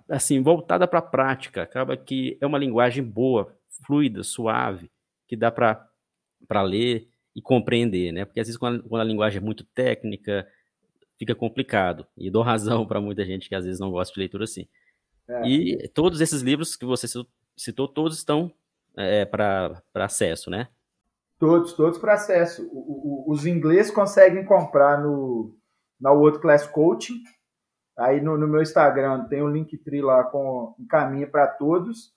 [0.10, 3.54] assim, voltada para a prática, acaba que é uma linguagem boa,
[3.86, 4.90] fluida, suave,
[5.28, 5.90] que dá para
[6.48, 8.26] para ler e compreender, né?
[8.26, 10.48] Porque às vezes quando a, quando a, linguagem é muito técnica,
[11.24, 12.06] fica complicado.
[12.18, 14.68] E dou razão para muita gente que às vezes não gosta de leitura assim.
[15.28, 15.48] É.
[15.48, 17.08] E todos esses livros que você
[17.58, 18.52] citou, todos estão
[18.98, 20.68] é, para acesso, né?
[21.40, 22.70] Todos, todos para acesso.
[22.72, 25.56] O, o, os ingleses conseguem comprar no
[26.00, 27.22] na World Class Coaching.
[27.98, 32.12] Aí no, no meu Instagram tem o um link tri lá com encaminha para todos.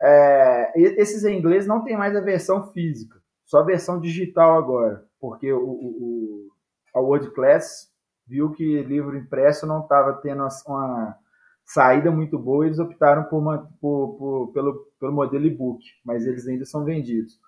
[0.00, 3.18] É, esses em inglês não tem mais a versão física
[3.48, 6.48] só a versão digital agora, porque o, o,
[6.94, 7.90] a World Class
[8.28, 11.16] viu que livro impresso não estava tendo uma
[11.64, 16.46] saída muito boa, eles optaram por, uma, por, por, pelo, pelo modelo e-book, mas eles
[16.46, 17.38] ainda são vendidos.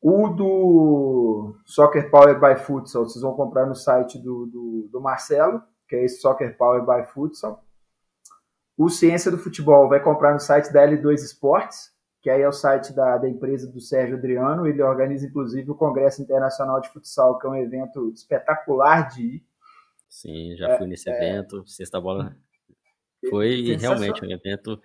[0.00, 5.62] O do Soccer Power by Futsal, vocês vão comprar no site do, do, do Marcelo,
[5.88, 7.62] que é esse Soccer Power by Futsal.
[8.76, 12.52] O Ciência do Futebol vai comprar no site da L2 Esportes, que aí é o
[12.52, 14.66] site da, da empresa do Sérgio Adriano.
[14.66, 19.42] Ele organiza, inclusive, o Congresso Internacional de Futsal, que é um evento espetacular de ir.
[20.14, 21.66] Sim, já fui é, nesse é, evento.
[21.66, 22.36] Sexta Bola
[23.28, 24.80] foi realmente um evento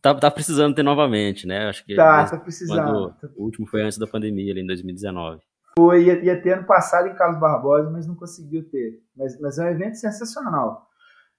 [0.00, 1.68] tá, tá precisando ter novamente, né?
[1.68, 3.12] Acho que tá, tá precisando.
[3.36, 5.42] o último foi antes da pandemia, ali em 2019.
[5.76, 9.02] Foi, ia, ia ter ano passado em Carlos Barbosa, mas não conseguiu ter.
[9.16, 10.86] Mas, mas é um evento sensacional.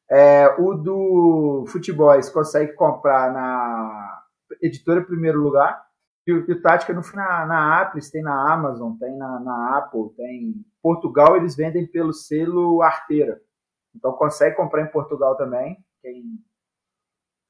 [0.09, 4.21] É, o do futebol consegue comprar na
[4.61, 5.81] editora Primeiro Lugar.
[6.25, 9.77] E o, e o Tática no, na, na Apple, tem na Amazon, tem na, na
[9.77, 10.65] Apple, tem.
[10.81, 13.41] Portugal eles vendem pelo selo Arteira.
[13.95, 15.77] Então consegue comprar em Portugal também.
[16.01, 16.39] Quem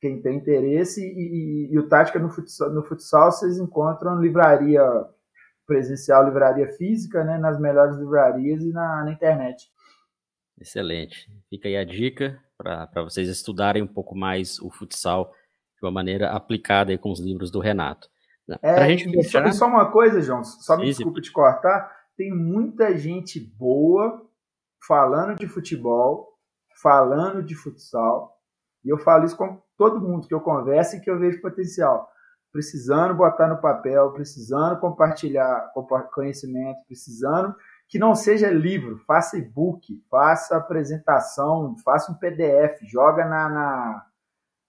[0.01, 4.81] quem tem interesse, e, e, e o Tática no futsal, no futsal vocês encontram livraria
[5.67, 9.71] presencial, livraria física, né, nas melhores livrarias e na, na internet.
[10.59, 11.31] Excelente.
[11.49, 15.31] Fica aí a dica para vocês estudarem um pouco mais o futsal
[15.77, 18.09] de uma maneira aplicada aí com os livros do Renato.
[18.61, 22.97] É, pra gente só, só uma coisa, João, só me desculpa te cortar, tem muita
[22.97, 24.25] gente boa
[24.87, 26.27] falando de futebol,
[26.81, 28.37] falando de futsal,
[28.83, 32.09] e eu falo isso com todo mundo que eu converso e que eu vejo potencial.
[32.51, 35.71] Precisando botar no papel, precisando compartilhar
[36.13, 37.55] conhecimento, precisando
[37.87, 44.05] que não seja livro, faça e-book, faça apresentação, faça um PDF, joga na, na,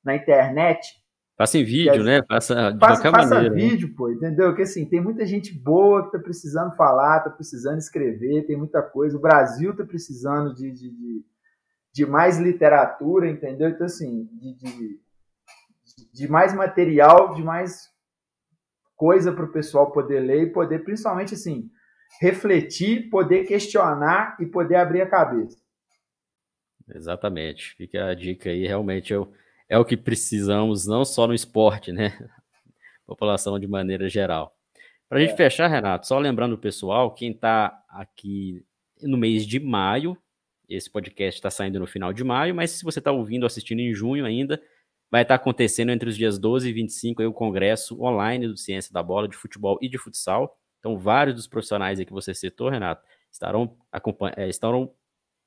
[0.05, 1.02] na internet.
[1.37, 2.23] Faça em vídeo, né?
[2.29, 3.55] Faça de faça, qualquer faça maneira.
[3.55, 3.71] Faça né?
[3.71, 3.95] vídeo, né?
[3.97, 4.49] pô, entendeu?
[4.49, 8.83] Porque assim, tem muita gente boa que tá precisando falar, tá precisando escrever, tem muita
[8.83, 9.17] coisa.
[9.17, 11.25] O Brasil tá precisando de, de, de
[11.93, 13.69] de mais literatura, entendeu?
[13.69, 15.01] Então, assim, de, de,
[16.13, 17.91] de mais material, de mais
[18.97, 21.71] coisa para o pessoal poder ler e poder, principalmente, assim,
[22.21, 25.61] refletir, poder questionar e poder abrir a cabeça.
[26.95, 27.75] Exatamente.
[27.77, 29.31] Fica a dica aí, realmente o,
[29.73, 32.13] é o que precisamos, não só no esporte, né?
[33.07, 34.55] População de maneira geral.
[35.09, 35.37] Para a gente é.
[35.37, 38.63] fechar, Renato, só lembrando o pessoal, quem está aqui
[39.01, 40.15] no mês de maio,
[40.69, 43.95] esse podcast está saindo no final de maio, mas se você está ouvindo, assistindo em
[43.95, 44.63] junho ainda,
[45.11, 48.59] vai estar tá acontecendo entre os dias 12 e 25 aí, o congresso online do
[48.59, 50.55] Ciência da Bola, de futebol e de futsal.
[50.81, 53.03] Então, vários dos profissionais aí que você citou, Renato,
[53.33, 53.75] estarão,
[54.37, 54.93] é, estarão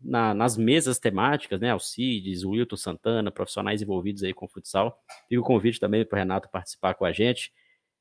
[0.06, 1.72] na, nas mesas temáticas, né?
[1.72, 4.98] Alcides, Wilton Santana, profissionais envolvidos aí com futsal.
[5.28, 7.52] Fica o convite também para o Renato participar com a gente.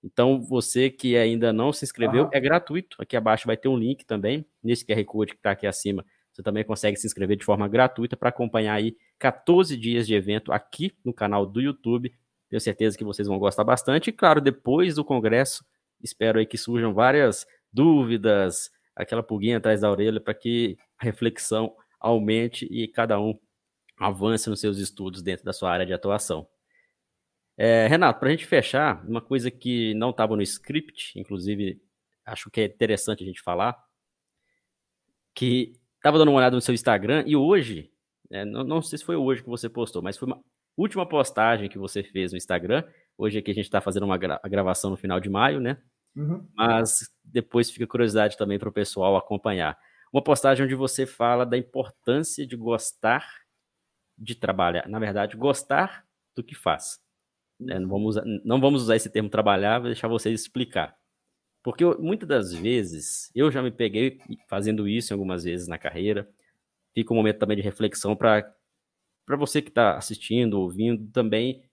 [0.02, 2.98] Então, você que ainda não se inscreveu, é gratuito.
[3.00, 6.04] Aqui abaixo vai ter um link também, nesse QR Code que está aqui acima.
[6.30, 10.52] Você também consegue se inscrever de forma gratuita para acompanhar aí 14 dias de evento
[10.52, 12.14] aqui no canal do YouTube.
[12.50, 14.10] Tenho certeza que vocês vão gostar bastante.
[14.10, 15.64] E claro, depois do congresso,
[16.02, 21.74] espero aí que surjam várias dúvidas, aquela pulguinha atrás da orelha para que a reflexão
[22.04, 23.38] aumente e cada um
[23.98, 26.46] avance nos seus estudos dentro da sua área de atuação.
[27.56, 31.80] É, Renato, para a gente fechar, uma coisa que não estava no script, inclusive
[32.24, 33.76] acho que é interessante a gente falar,
[35.34, 37.90] que Tava dando uma olhada no seu Instagram e hoje,
[38.30, 40.38] né, não, não, sei se foi hoje que você postou, mas foi uma
[40.76, 42.84] última postagem que você fez no Instagram.
[43.16, 45.78] Hoje aqui a gente está fazendo uma gra gravação no final de maio, né?
[46.14, 46.46] Uhum.
[46.54, 49.78] Mas depois fica curiosidade também para o pessoal acompanhar.
[50.14, 53.28] Uma postagem onde você fala da importância de gostar
[54.16, 54.88] de trabalhar.
[54.88, 56.06] Na verdade, gostar
[56.36, 57.00] do que faz.
[57.58, 57.80] Né?
[57.80, 60.96] Não, vamos, não vamos usar esse termo trabalhar, vou deixar vocês explicar.
[61.64, 66.30] Porque muitas das vezes eu já me peguei fazendo isso algumas vezes na carreira.
[66.94, 68.54] Fica um momento também de reflexão para
[69.36, 71.64] você que está assistindo, ouvindo, também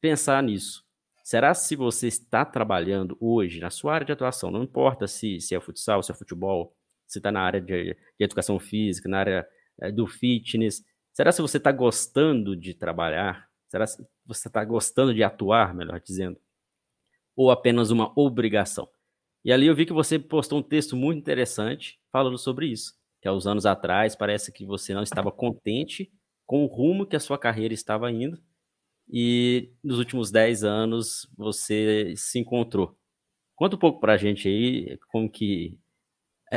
[0.00, 0.84] pensar nisso.
[1.22, 5.54] Será se você está trabalhando hoje na sua área de atuação, não importa se, se
[5.54, 6.74] é futsal, se é futebol,
[7.06, 9.48] se está na área de, de, educação física, na área
[9.80, 13.48] é, do fitness, será se você está gostando de trabalhar?
[13.68, 16.38] Será se você está gostando de atuar, melhor dizendo?
[17.36, 18.88] Ou apenas uma obrigação?
[19.44, 22.94] E ali eu vi que você postou um texto muito interessante falando sobre isso.
[23.20, 26.10] Que há uns anos atrás parece que você não estava contente
[26.46, 28.40] com o rumo que a sua carreira estava indo.
[29.08, 32.96] E nos últimos 10 anos você se encontrou.
[33.54, 35.78] Conta um pouco para a gente aí como que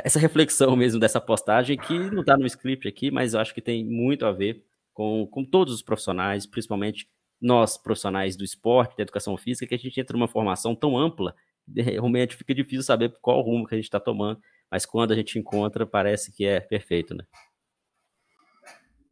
[0.04, 3.62] essa reflexão mesmo dessa postagem que não está no script aqui, mas eu acho que
[3.62, 9.04] tem muito a ver com, com todos os profissionais, principalmente nós profissionais do esporte, da
[9.04, 11.36] educação física, que a gente entra numa formação tão ampla
[11.76, 14.42] realmente fica difícil saber qual rumo que a gente está tomando,
[14.72, 17.26] mas quando a gente encontra, parece que é perfeito, né?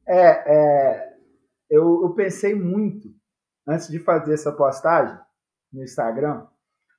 [0.07, 1.15] É, é
[1.69, 3.13] eu, eu pensei muito
[3.67, 5.17] antes de fazer essa postagem
[5.73, 6.45] no Instagram,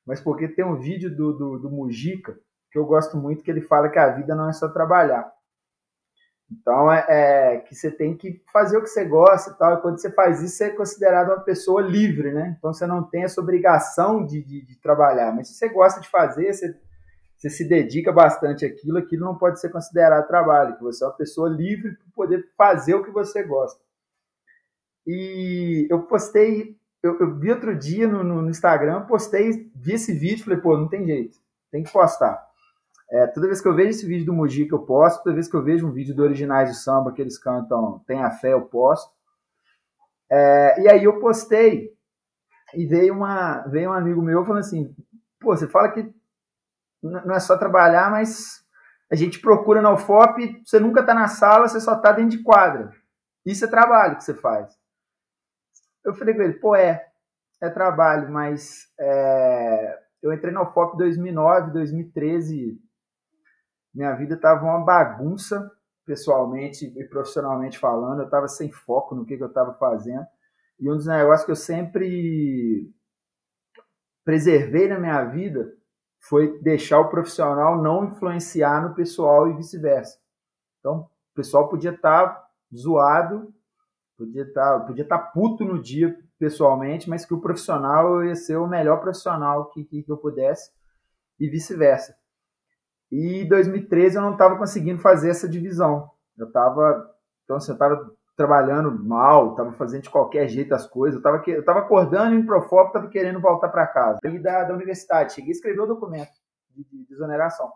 [0.05, 2.39] mas porque tem um vídeo do, do, do Mujica
[2.77, 5.33] que eu gosto muito, que ele fala que a vida não é só trabalhar.
[6.51, 9.75] Então, é, é, que você tem que fazer o que você gosta e tal.
[9.75, 12.55] E quando você faz isso, você é considerado uma pessoa livre, né?
[12.59, 15.35] Então, você não tem essa obrigação de, de, de trabalhar.
[15.35, 16.79] Mas se você gosta de fazer, você,
[17.37, 20.77] você se dedica bastante àquilo, aquilo não pode ser considerado trabalho.
[20.77, 23.81] Que você é uma pessoa livre para poder fazer o que você gosta.
[25.07, 30.45] E eu postei, eu, eu vi outro dia no, no, Instagram, postei, vi esse vídeo,
[30.45, 31.39] falei, pô, não tem jeito,
[31.71, 32.46] tem que postar.
[33.11, 35.23] É, toda vez que eu vejo esse vídeo do Mujica, eu posto.
[35.23, 38.31] Toda vez que eu vejo um vídeo do Originais do Samba que eles cantam Tenha
[38.31, 39.15] Fé, eu posto.
[40.31, 41.95] É, e aí eu postei
[42.75, 44.95] e veio, uma, veio um amigo meu falando assim:
[45.39, 46.13] pô, você fala que
[47.03, 48.65] não é só trabalhar, mas
[49.11, 52.43] a gente procura na UFOP, você nunca está na sala, você só está dentro de
[52.43, 52.93] quadra.
[53.45, 54.77] Isso é trabalho que você faz.
[56.05, 57.07] Eu falei com ele: pô, é,
[57.63, 62.81] é trabalho, mas é, eu entrei na UFOP em 2009, 2013
[63.97, 65.71] minha vida estava uma bagunça,
[66.05, 68.21] pessoalmente e profissionalmente falando.
[68.21, 70.27] Eu estava sem foco no que, que eu estava fazendo.
[70.79, 72.93] E um dos negócios que eu sempre
[74.23, 75.73] preservei na minha vida
[76.21, 80.19] foi deixar o profissional não influenciar no pessoal e vice-versa.
[80.81, 83.55] Então, o pessoal podia estar tá zoado,
[84.19, 88.57] podia estar, tá, podia tá puto no dia pessoalmente, mas que o profissional ia ser
[88.57, 90.71] o melhor profissional que, que, que eu pudesse
[91.41, 92.15] e vice-versa.
[93.17, 96.11] E em 2013 eu não estava conseguindo fazer essa divisão.
[96.37, 97.11] Eu estava,
[97.45, 97.75] então assim,
[98.37, 101.19] trabalhando mal, estava fazendo de qualquer jeito as coisas.
[101.25, 104.19] Eu estava acordando em Profop, estava querendo voltar para casa.
[104.43, 106.29] Da, da universidade, cheguei a escrever o documento
[106.69, 107.73] de, de, de exoneração.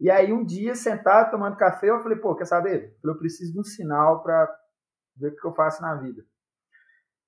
[0.00, 2.96] E aí um dia, sentado, tomando café, eu falei, pô, quer saber?
[3.04, 4.52] Eu preciso de um sinal para
[5.14, 6.24] ver o que eu faço na vida.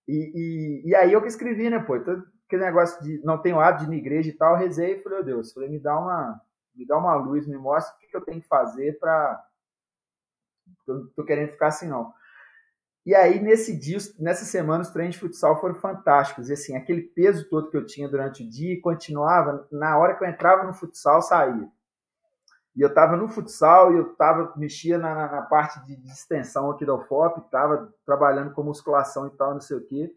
[0.08, 1.94] E, e, e aí eu que escrevi, né, pô?
[1.94, 5.02] Então, aquele negócio de não tenho hábito de ir na igreja e tal, rezei e
[5.04, 6.40] falei, meu Deus, falei, me dá uma
[6.74, 9.44] me dá uma luz, me mostra o que eu tenho que fazer para.
[10.86, 12.12] Eu não estou querendo ficar assim, não.
[13.04, 16.48] E aí, nesse dia, nessa semana, os treinos de futsal foram fantásticos.
[16.48, 20.22] E assim, aquele peso todo que eu tinha durante o dia continuava, na hora que
[20.22, 21.68] eu entrava no futsal, saía.
[22.74, 26.70] E eu estava no futsal e eu tava, mexia na, na parte de, de, extensão
[26.70, 30.14] aqui da UFOP, estava trabalhando com musculação e tal, não sei o quê.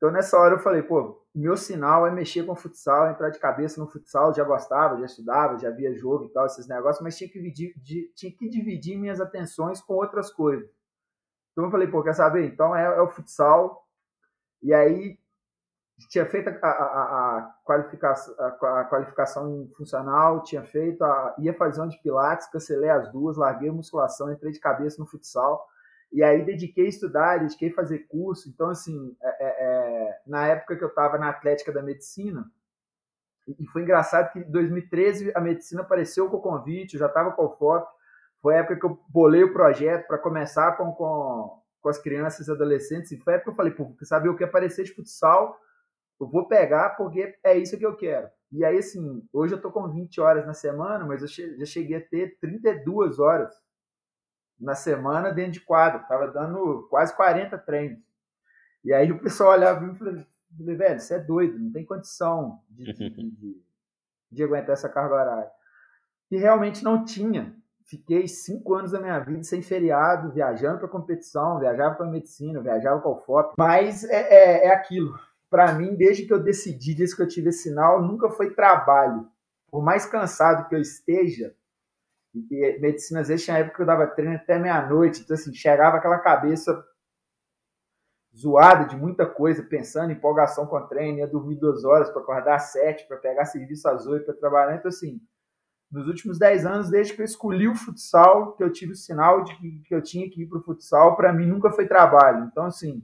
[0.00, 3.78] Então, nessa hora, eu falei, pô, meu sinal é mexer com futsal, entrar de cabeça
[3.78, 4.32] no futsal.
[4.32, 8.10] Já gostava, já estudava, já via jogo e tal, esses negócios, mas tinha que dividir,
[8.14, 10.66] tinha que dividir minhas atenções com outras coisas.
[11.52, 12.46] Então, eu falei, pô, quer saber?
[12.46, 13.86] Então, é, é o futsal.
[14.62, 15.18] E aí,
[16.08, 21.88] tinha feito a, a, a, qualificação, a, qualificação funcional, tinha feito, a, ia fazer um
[21.88, 25.62] de pilates, cancelei as duas, larguei a musculação, entrei de cabeça no futsal.
[26.12, 28.48] E aí dediquei a estudar, dediquei a fazer curso.
[28.48, 32.50] Então, assim, é, é, é na época que eu estava na Atlética da Medicina,
[33.58, 37.32] e foi engraçado que em 2013 a medicina apareceu com o convite, eu já estava
[37.32, 37.88] com o FOP.
[38.40, 42.48] Foi a época que eu bolei o projeto para começar com, com, com as crianças
[42.48, 43.12] e adolescentes.
[43.12, 45.58] E foi a época que eu falei, pô, sabe o que aparecer de futsal,
[46.20, 48.28] eu vou pegar porque é isso que eu quero.
[48.52, 51.96] E aí, assim, hoje eu estou com 20 horas na semana, mas eu já cheguei
[51.96, 53.54] a ter 32 horas
[54.60, 56.06] na semana dentro de quadro.
[56.06, 57.98] Tava dando quase 40 treinos.
[58.84, 62.92] E aí o pessoal olhava e falei, velho, você é doido, não tem condição de,
[62.92, 63.62] de, de,
[64.30, 65.50] de aguentar essa carga horária.
[66.30, 67.54] E realmente não tinha.
[67.84, 73.00] Fiquei cinco anos da minha vida sem feriado, viajando para competição, viajava para medicina, viajava
[73.00, 73.54] para o FOP.
[73.58, 75.18] Mas é, é, é aquilo.
[75.50, 79.26] Para mim, desde que eu decidi, desde que eu tive esse sinal, nunca foi trabalho.
[79.68, 81.52] Por mais cansado que eu esteja,
[82.34, 85.96] e medicina, às vezes, tinha época que eu dava treino até meia-noite, então, assim, chegava
[85.96, 86.84] aquela cabeça
[88.36, 92.22] zoada de muita coisa, pensando em empolgação com o treino, ia dormir duas horas para
[92.22, 94.76] acordar às sete, para pegar serviço às oito, para trabalhar.
[94.76, 95.20] Então, assim,
[95.90, 99.42] nos últimos dez anos, desde que eu escolhi o futsal, que eu tive o sinal
[99.42, 102.44] de que eu tinha que ir para o futsal, para mim nunca foi trabalho.
[102.44, 103.02] Então, assim,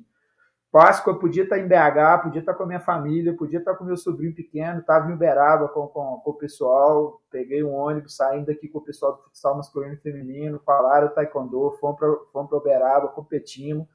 [0.76, 3.96] Páscoa podia estar em BH, podia estar com a minha família, podia estar com meu
[3.96, 8.68] sobrinho pequeno, estava em Uberaba com, com, com, o pessoal, peguei um ônibus saindo aqui
[8.68, 13.86] com o pessoal do futsal masculino e feminino, falaram taekwondo, fomos para Uberaba, competimos.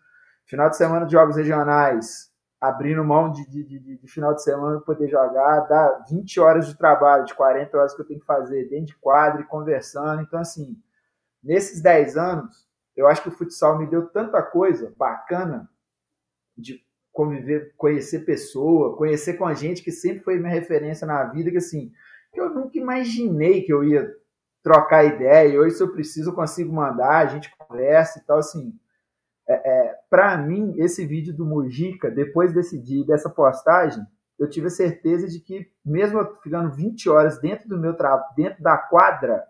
[0.47, 4.77] Final de semana de jogos regionais, abrindo mão de, de, de, de final de semana
[4.77, 8.25] para poder jogar, dá 20 horas de trabalho, de 40 horas que eu tenho que
[8.25, 10.23] fazer dentro de quadro e conversando.
[10.23, 10.75] Então, assim,
[11.43, 12.67] nesses 10 anos,
[12.97, 15.69] eu acho que o futsal me deu tanta coisa bacana
[16.57, 21.51] de conviver, conhecer pessoa, conhecer com a gente que sempre foi minha referência na vida,
[21.51, 21.91] que assim,
[22.33, 24.09] eu nunca imaginei que eu ia
[24.63, 28.73] trocar ideia, hoje se eu preciso eu consigo mandar, a gente conversa e tal, assim,
[29.47, 34.05] é, é, para mim, esse vídeo do Mujica, depois desse dia, dessa postagem,
[34.39, 38.63] eu tive a certeza de que, mesmo ficando 20 horas dentro do meu trabalho, dentro
[38.63, 39.43] da quadra,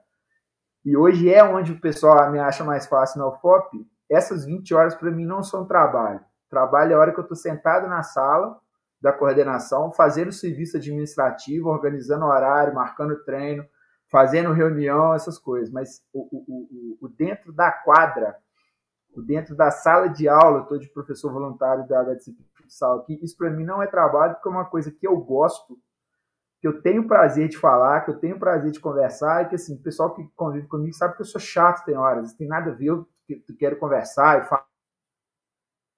[0.84, 4.96] e hoje é onde o pessoal me acha mais fácil na UFOP, essas 20 horas
[4.96, 6.20] para mim não são trabalho.
[6.52, 8.60] Trabalho é a hora que eu estou sentado na sala
[9.02, 13.66] da coordenação, fazendo serviço administrativo, organizando horário, marcando treino,
[14.10, 15.72] fazendo reunião, essas coisas.
[15.72, 18.36] Mas o, o, o, o dentro da quadra,
[19.16, 23.00] o dentro da sala de aula, eu estou de professor voluntário da, da disciplina futsal
[23.00, 25.80] aqui, isso para mim não é trabalho, porque é uma coisa que eu gosto,
[26.60, 29.76] que eu tenho prazer de falar, que eu tenho prazer de conversar, e que assim,
[29.76, 32.72] o pessoal que convive comigo sabe que eu sou chato tem horas, não tem nada
[32.72, 33.08] a ver, eu
[33.58, 34.71] quero conversar e falar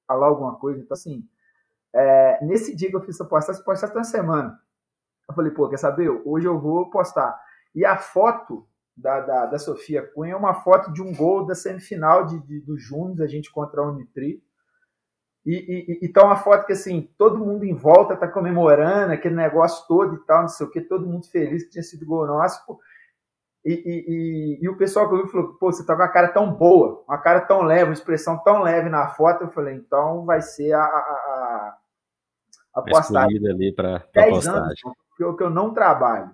[0.08, 0.80] alguma coisa.
[0.80, 1.28] Então, assim,
[1.94, 4.60] é, nesse dia que eu fiz essa postagem, essa postagem na semana.
[5.30, 6.10] Eu falei, pô, quer saber?
[6.26, 7.40] Hoje eu vou postar.
[7.74, 11.56] E a foto da, da, da Sofia Cunha é uma foto de um gol da
[11.56, 14.44] semifinal de, de, do Júnior, a gente contra a Unitri.
[15.46, 19.36] E, e, e tá uma foto que assim, todo mundo em volta tá comemorando aquele
[19.36, 22.26] negócio todo e tal, não sei o que, todo mundo feliz que tinha sido gol
[22.26, 22.64] nosso.
[23.66, 26.28] E, e, e, o pessoal que eu vi falou, pô, você tá com uma cara
[26.28, 29.46] tão boa, uma cara tão leve, uma expressão tão leve na foto.
[29.46, 31.78] Eu falei, então vai ser a, a, a,
[32.76, 33.48] a postagem.
[33.48, 34.50] ali para postagem.
[34.50, 34.82] Anos
[35.16, 36.32] que eu, que eu não trabalho,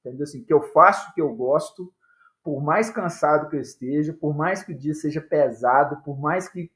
[0.00, 0.24] entendeu?
[0.24, 1.92] Assim, que eu faço o que eu gosto,
[2.42, 6.48] por mais cansado que eu esteja, por mais que o dia seja pesado, por mais
[6.48, 6.70] que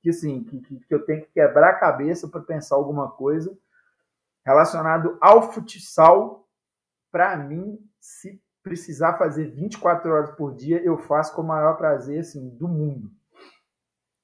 [0.00, 3.56] que assim que, que, eu tenho que quebrar a cabeça para pensar alguma coisa
[4.46, 6.48] relacionado ao futsal,
[7.10, 12.20] para mim, se precisar fazer 24 horas por dia, eu faço com o maior prazer
[12.20, 13.10] assim do mundo.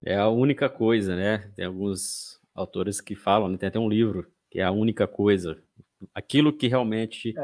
[0.05, 1.51] É a única coisa, né?
[1.57, 3.57] Tem alguns autores que falam, né?
[3.57, 5.59] tem até um livro que é a única coisa,
[6.15, 7.35] aquilo que realmente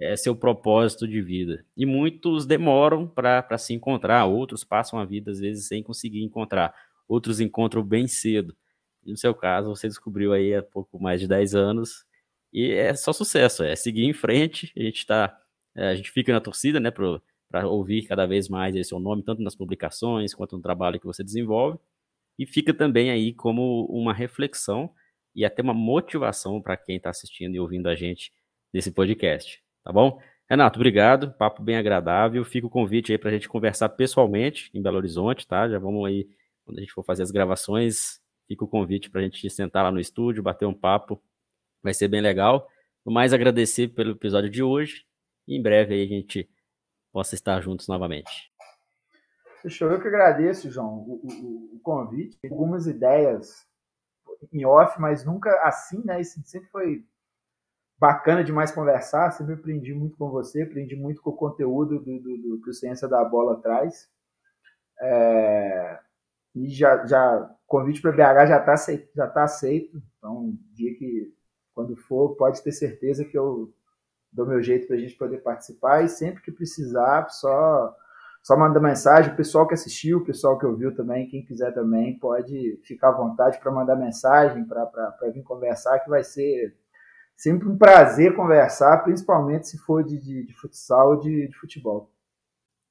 [0.00, 1.64] é, é seu propósito de vida.
[1.76, 6.74] E muitos demoram para se encontrar, outros passam a vida às vezes sem conseguir encontrar
[7.08, 8.56] outros encontram bem cedo.
[9.04, 12.04] E no seu caso, você descobriu aí há pouco mais de 10 anos
[12.52, 14.72] e é só sucesso, é seguir em frente.
[14.76, 15.45] A gente tá, é,
[15.76, 19.42] a gente fica na torcida, né, para ouvir cada vez mais esse seu nome, tanto
[19.42, 21.78] nas publicações quanto no trabalho que você desenvolve.
[22.38, 24.90] E fica também aí como uma reflexão
[25.34, 28.32] e até uma motivação para quem está assistindo e ouvindo a gente
[28.72, 30.20] nesse podcast, tá bom?
[30.48, 32.44] Renato, obrigado, papo bem agradável.
[32.44, 35.68] Fica o convite aí para a gente conversar pessoalmente em Belo Horizonte, tá?
[35.68, 36.28] Já vamos aí
[36.64, 39.90] quando a gente for fazer as gravações, fica o convite para a gente sentar lá
[39.90, 41.22] no estúdio, bater um papo,
[41.82, 42.68] vai ser bem legal.
[43.04, 45.05] No mais, agradecer pelo episódio de hoje
[45.46, 46.48] em breve aí a gente
[47.12, 48.52] possa estar juntos novamente.
[49.62, 52.38] Fechou, eu que agradeço, João, o, o, o convite.
[52.44, 53.66] Algumas ideias
[54.52, 56.20] em off, mas nunca assim, né?
[56.20, 57.04] Isso sempre foi
[57.98, 59.30] bacana demais conversar.
[59.32, 62.74] Sempre aprendi muito com você, aprendi muito com o conteúdo do, do, do que o
[62.74, 64.08] Ciência da Bola traz.
[65.00, 66.00] É,
[66.54, 68.74] e já, já convite para BH já está
[69.14, 70.02] já tá aceito.
[70.18, 71.34] Então, dia que
[71.74, 73.74] quando for, pode ter certeza que eu
[74.36, 77.94] dou meu jeito para a gente poder participar e sempre que precisar, só
[78.42, 79.32] só manda mensagem.
[79.32, 83.12] O pessoal que assistiu, o pessoal que ouviu também, quem quiser também, pode ficar à
[83.12, 86.76] vontade para mandar mensagem, para vir conversar, que vai ser
[87.34, 92.12] sempre um prazer conversar, principalmente se for de, de, de futsal ou de, de futebol.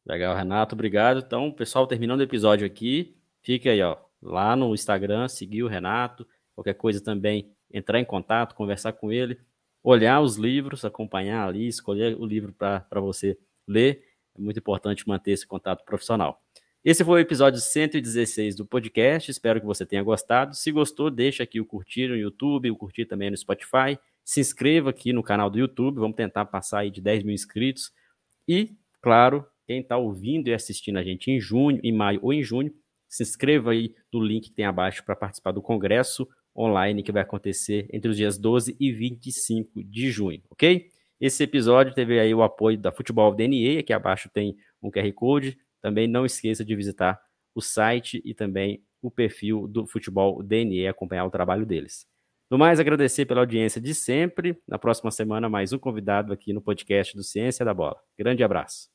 [0.05, 1.19] Legal, Renato, obrigado.
[1.19, 3.15] Então, pessoal, terminando o episódio aqui,
[3.45, 8.55] Fique aí, ó, lá no Instagram, seguir o Renato, qualquer coisa também, entrar em contato,
[8.55, 9.39] conversar com ele,
[9.85, 14.03] olhar os livros, acompanhar ali, escolher o livro para você ler.
[14.35, 16.41] É muito importante manter esse contato profissional.
[16.83, 19.29] Esse foi o episódio 116 do podcast.
[19.29, 20.55] Espero que você tenha gostado.
[20.55, 23.97] Se gostou, deixa aqui o curtir no YouTube, o curtir também no Spotify.
[24.23, 25.99] Se inscreva aqui no canal do YouTube.
[25.99, 27.91] Vamos tentar passar aí de 10 mil inscritos.
[28.47, 32.41] E, claro, quem está ouvindo e assistindo a gente em junho, em maio ou em
[32.41, 32.73] junho,
[33.07, 37.21] se inscreva aí no link que tem abaixo para participar do congresso online que vai
[37.21, 40.89] acontecer entre os dias 12 e 25 de junho, ok?
[41.19, 45.57] Esse episódio teve aí o apoio da Futebol DNA, aqui abaixo tem um QR Code.
[45.81, 47.19] Também não esqueça de visitar
[47.53, 52.05] o site e também o perfil do Futebol DNA, acompanhar o trabalho deles.
[52.49, 54.57] No mais, agradecer pela audiência de sempre.
[54.67, 57.97] Na próxima semana, mais um convidado aqui no podcast do Ciência da Bola.
[58.17, 58.89] Grande abraço.